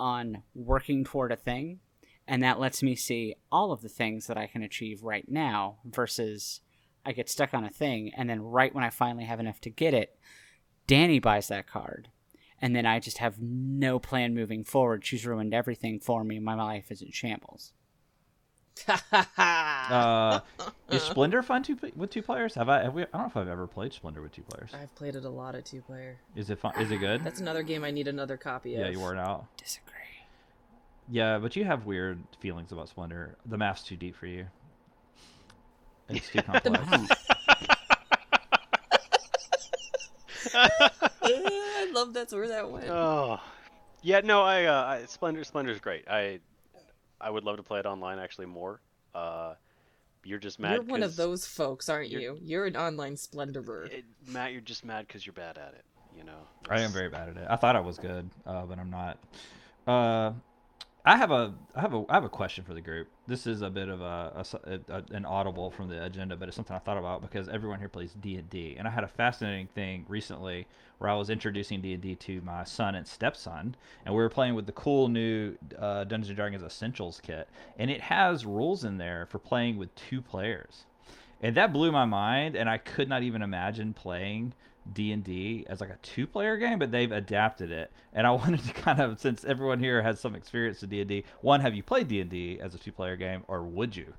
[0.00, 1.80] on working toward a thing,
[2.26, 5.76] and that lets me see all of the things that I can achieve right now
[5.84, 6.60] versus
[7.04, 9.70] I get stuck on a thing, and then right when I finally have enough to
[9.70, 10.16] get it,
[10.88, 12.08] Dani buys that card.
[12.60, 15.04] And then I just have no plan moving forward.
[15.04, 16.38] She's ruined everything for me.
[16.38, 17.72] My life is in shambles.
[19.38, 20.40] Uh,
[20.90, 22.54] is Splendor fun two, with two players?
[22.54, 22.84] Have I?
[22.84, 24.70] Have we, I don't know if I've ever played Splendor with two players.
[24.72, 26.18] I've played it a lot at two player.
[26.36, 26.80] Is it fun?
[26.80, 27.22] Is it good?
[27.24, 28.80] That's another game I need another copy of.
[28.80, 29.46] Yeah, you wore it out.
[29.56, 29.92] Disagree.
[31.10, 33.36] Yeah, but you have weird feelings about Splendor.
[33.44, 34.46] The math's too deep for you.
[36.08, 37.12] It's too complex.
[40.54, 42.88] I love that's where that went.
[42.88, 43.40] Oh,
[44.02, 44.20] yeah.
[44.22, 45.44] No, I, uh, I Splendor.
[45.44, 46.08] Splendor's great.
[46.08, 46.40] I,
[47.20, 48.80] I would love to play it online actually more.
[49.14, 49.54] Uh,
[50.24, 50.74] you're just mad.
[50.74, 52.38] You're one of those folks, aren't you're- you?
[52.40, 53.84] You're an online splendorer.
[53.86, 55.84] It, Matt, you're just mad because you're bad at it.
[56.16, 56.38] You know.
[56.68, 57.46] I am very bad at it.
[57.48, 59.18] I thought I was good, uh, but I'm not.
[59.86, 60.32] Uh,
[61.04, 63.08] I have a I have a I have a question for the group.
[63.26, 66.54] This is a bit of a, a a- an audible from the agenda, but it's
[66.56, 69.08] something I thought about because everyone here plays D and D, and I had a
[69.08, 73.74] fascinating thing recently where I was introducing D and D to my son and stepson,
[74.06, 77.48] and we were playing with the cool new uh, Dungeons and Dragons Essentials kit,
[77.78, 80.84] and it has rules in there for playing with two players,
[81.40, 84.52] and that blew my mind, and I could not even imagine playing
[84.90, 87.92] D&D as like a two-player game, but they've adapted it.
[88.12, 91.60] And I wanted to kind of since everyone here has some experience with D&D, one
[91.60, 94.14] have you played D&D as a two-player game or would you?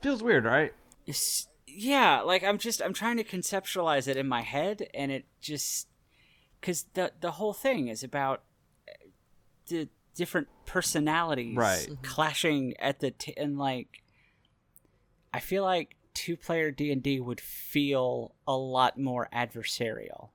[0.00, 0.72] Feels weird, right?
[1.06, 5.24] It's- yeah, like I'm just I'm trying to conceptualize it in my head, and it
[5.40, 5.88] just
[6.60, 8.42] because the the whole thing is about
[8.86, 8.92] uh,
[9.68, 11.88] the different personalities Right.
[11.88, 12.02] Mhm.
[12.02, 14.02] clashing at the t- and like
[15.32, 20.28] I feel like two player D and D would feel a lot more adversarial.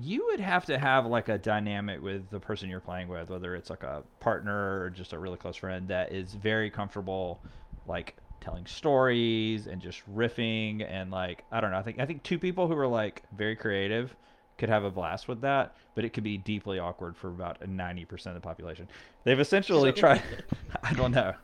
[0.00, 3.56] you would have to have like a dynamic with the person you're playing with, whether
[3.56, 7.40] it's like a partner or just a really close friend that is very comfortable,
[7.86, 11.78] like telling stories and just riffing and like I don't know.
[11.78, 14.14] I think I think two people who are like very creative
[14.56, 18.04] could have a blast with that, but it could be deeply awkward for about ninety
[18.04, 18.86] percent of the population.
[19.24, 20.22] They've essentially So- tried.
[20.84, 21.34] I don't know.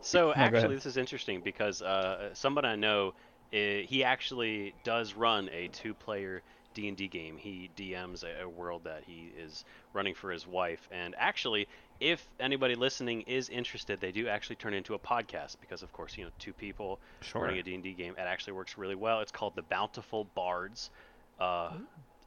[0.00, 0.54] So ahead.
[0.54, 3.14] actually, this is interesting because uh, someone I know,
[3.52, 6.42] eh, he actually does run a two-player
[6.74, 7.36] D&D game.
[7.36, 10.88] He DMs a, a world that he is running for his wife.
[10.92, 11.68] And actually,
[12.00, 16.16] if anybody listening is interested, they do actually turn into a podcast because, of course,
[16.16, 17.42] you know, two people Sure.
[17.42, 18.14] running a D&D game.
[18.16, 19.20] It actually works really well.
[19.20, 20.90] It's called the Bountiful Bards.
[21.38, 21.72] Uh,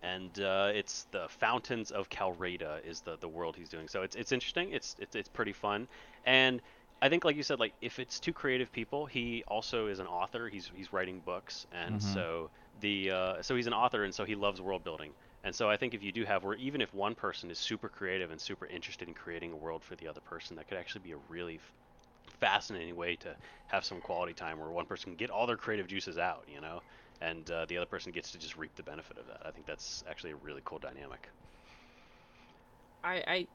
[0.03, 3.87] and uh, it's the Fountains of Calreda is the, the world he's doing.
[3.87, 4.71] So it's it's interesting.
[4.73, 5.87] It's it's it's pretty fun.
[6.25, 6.61] And
[7.03, 10.07] I think, like you said, like if it's two creative people, he also is an
[10.07, 10.49] author.
[10.49, 12.01] He's he's writing books, and Mhm.
[12.01, 15.13] so the uh, so he's an author, and so he loves world building.
[15.43, 17.89] And so I think if you do have, where even if one person is super
[17.89, 21.01] creative and super interested in creating a world for the other person, that could actually
[21.03, 21.73] be a really f-
[22.39, 23.37] fascinating way to
[23.67, 26.61] have some quality time where one person can get all their creative juices out, you
[26.61, 26.81] know,
[27.21, 29.41] and uh, the other person gets to just reap the benefit of that.
[29.45, 31.29] I think that's actually a really cool dynamic.
[33.03, 33.47] I, I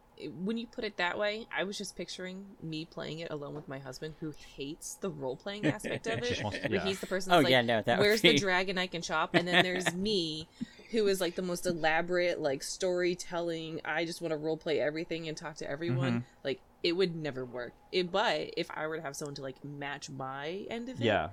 [0.43, 3.69] when you put it that way, I was just picturing me playing it alone with
[3.69, 6.37] my husband, who hates the role playing aspect of it.
[6.37, 6.85] to- yeah.
[6.85, 8.39] he's the person Oh like, yeah, no, that where's would the be...
[8.39, 9.35] dragon I can chop?
[9.35, 10.49] And then there's me,
[10.91, 13.81] who is like the most elaborate, like storytelling.
[13.85, 16.12] I just want to role play everything and talk to everyone.
[16.21, 16.23] Mhm.
[16.45, 17.73] Like it would never work.
[17.93, 21.05] It, but if I were to have someone to like match my end of it,
[21.05, 21.29] Yeah.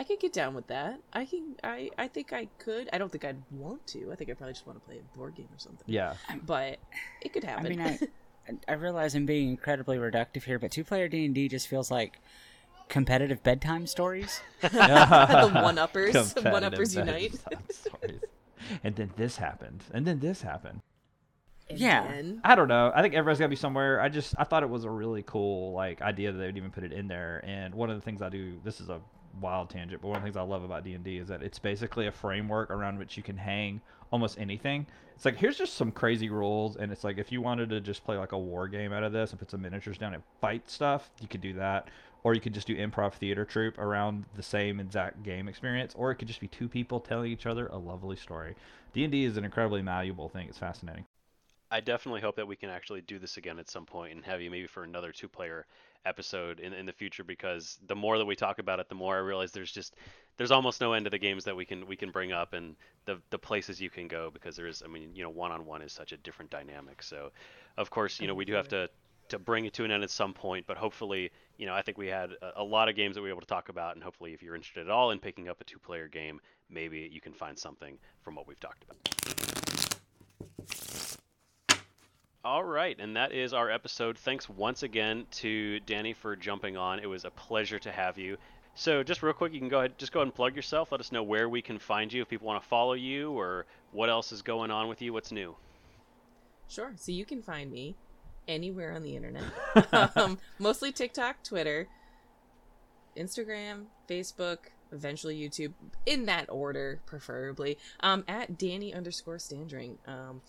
[0.00, 0.98] I could get down with that.
[1.12, 1.56] I can.
[1.62, 2.88] I I think I could.
[2.90, 4.10] I don't think I'd want to.
[4.10, 5.84] I think I probably just want to play a board game or something.
[5.86, 6.14] Yeah.
[6.46, 6.78] But
[7.20, 7.68] it could I happen.
[7.76, 7.80] mean,
[8.48, 12.18] I, I realize I'm being incredibly reductive here, but two-player D&D just feels like
[12.88, 14.40] competitive bedtime stories.
[14.62, 17.34] the one uppers, Competitive one uppers unite.
[18.82, 19.84] And then this happened.
[19.92, 20.80] And then this happened.
[21.68, 22.06] And Yeah.
[22.10, 22.90] then- I don't know.
[22.94, 24.00] I think everybody's got to be somewhere.
[24.00, 26.70] I just I thought it was a really cool like idea that they would even
[26.70, 27.44] put it in there.
[27.46, 29.00] And one of the things I do this is a
[29.40, 31.42] wild tangent, but one of the things I love about D and D is that
[31.42, 34.86] it's basically a framework around which you can hang almost anything.
[35.14, 38.04] It's like here's just some crazy rules, and it's like if you wanted to just
[38.04, 40.68] play like a war game out of this and put some miniatures down and fight
[40.70, 41.88] stuff, you could do that.
[42.22, 46.10] Or you could just do improv theater troupe around the same exact game experience, or
[46.10, 48.56] it could just be two people telling each other a lovely story.
[48.92, 50.46] D and D is an incredibly malleable thing.
[50.48, 51.06] It's fascinating.
[51.70, 54.42] I definitely hope that we can actually do this again at some point and have
[54.42, 55.66] you maybe for another two player
[56.04, 59.16] episode in, in the future because the more that we talk about it the more
[59.16, 59.94] I realize there's just
[60.36, 62.76] there's almost no end to the games that we can we can bring up and
[63.04, 65.66] the the places you can go because there is I mean you know one on
[65.66, 67.30] one is such a different dynamic so
[67.76, 68.88] of course you know we do have to
[69.28, 71.98] to bring it to an end at some point but hopefully you know I think
[71.98, 74.02] we had a, a lot of games that we were able to talk about and
[74.02, 76.40] hopefully if you're interested at all in picking up a two player game
[76.70, 80.00] maybe you can find something from what we've talked about.
[82.42, 84.16] All right, and that is our episode.
[84.16, 86.98] Thanks once again to Dani for jumping on.
[86.98, 88.38] It was a pleasure to have you.
[88.74, 90.90] So, just real quick, you can go ahead, just go ahead and plug yourself.
[90.90, 93.66] Let us know where we can find you if people want to follow you or
[93.92, 95.12] what else is going on with you.
[95.12, 95.54] What's new?
[96.66, 96.92] Sure.
[96.96, 97.94] So you can find me
[98.48, 99.44] anywhere on the internet.
[100.16, 101.88] um, mostly TikTok, Twitter,
[103.18, 104.58] Instagram, Facebook,
[104.92, 105.72] eventually YouTube,
[106.06, 107.76] in that order, preferably.
[108.00, 109.98] Um, at Dani underscore Standring.
[110.06, 110.40] Um,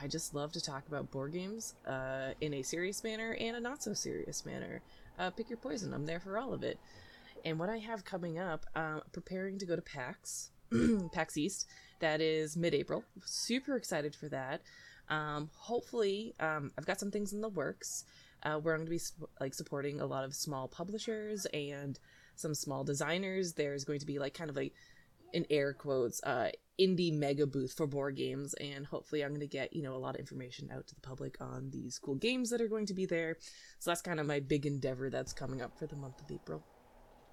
[0.00, 3.60] I just love to talk about board games uh, in a serious manner and a
[3.60, 4.82] not so serious manner.
[5.18, 5.94] Uh, pick your poison.
[5.94, 6.78] I'm there for all of it.
[7.44, 10.50] And what I have coming up, uh, preparing to go to PAX,
[11.12, 11.66] PAX East.
[12.00, 13.04] That is mid-April.
[13.24, 14.62] Super excited for that.
[15.08, 18.04] Um, hopefully, um, I've got some things in the works
[18.42, 21.98] uh, where I'm going to be like supporting a lot of small publishers and
[22.36, 23.52] some small designers.
[23.52, 24.72] There's going to be like kind of like
[25.34, 29.46] in air quotes uh, indie mega booth for board games, and hopefully, I'm going to
[29.46, 32.50] get you know a lot of information out to the public on these cool games
[32.50, 33.36] that are going to be there.
[33.78, 36.62] So that's kind of my big endeavor that's coming up for the month of April.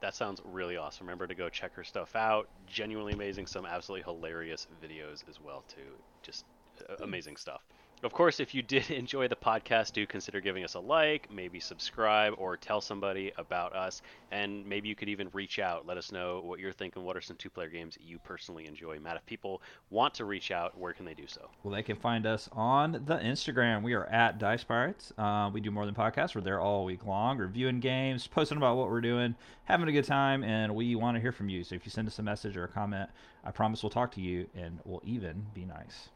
[0.01, 1.05] That sounds really awesome.
[1.05, 2.49] Remember to go check her stuff out.
[2.65, 3.45] Genuinely amazing.
[3.45, 5.93] Some absolutely hilarious videos as well too.
[6.23, 6.45] Just
[6.89, 7.61] uh, amazing stuff.
[8.03, 11.59] Of course, if you did enjoy the podcast, do consider giving us a like, maybe
[11.59, 14.01] subscribe, or tell somebody about us.
[14.31, 15.85] And maybe you could even reach out.
[15.85, 17.03] Let us know what you're thinking.
[17.03, 18.97] What are some two player games you personally enjoy?
[18.99, 21.47] Matt, if people want to reach out, where can they do so?
[21.61, 23.83] Well, they can find us on the Instagram.
[23.83, 25.13] We are at Dice Pirates.
[25.15, 26.33] Uh, we do more than podcasts.
[26.33, 29.35] We're there all week long, reviewing games, posting about what we're doing,
[29.65, 31.63] having a good time, and we want to hear from you.
[31.63, 33.11] So if you send us a message or a comment,
[33.43, 36.09] I promise we'll talk to you and we'll even be nice.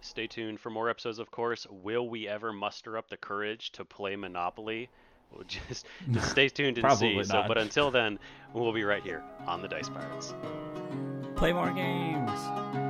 [0.00, 1.66] Stay tuned for more episodes, of course.
[1.70, 4.88] Will we ever muster up the courage to play Monopoly?
[5.32, 7.28] We'll just, just stay tuned and Probably see.
[7.28, 8.18] So, but until then,
[8.52, 10.34] we'll be right here on the Dice Pirates.
[11.36, 12.85] Play more games.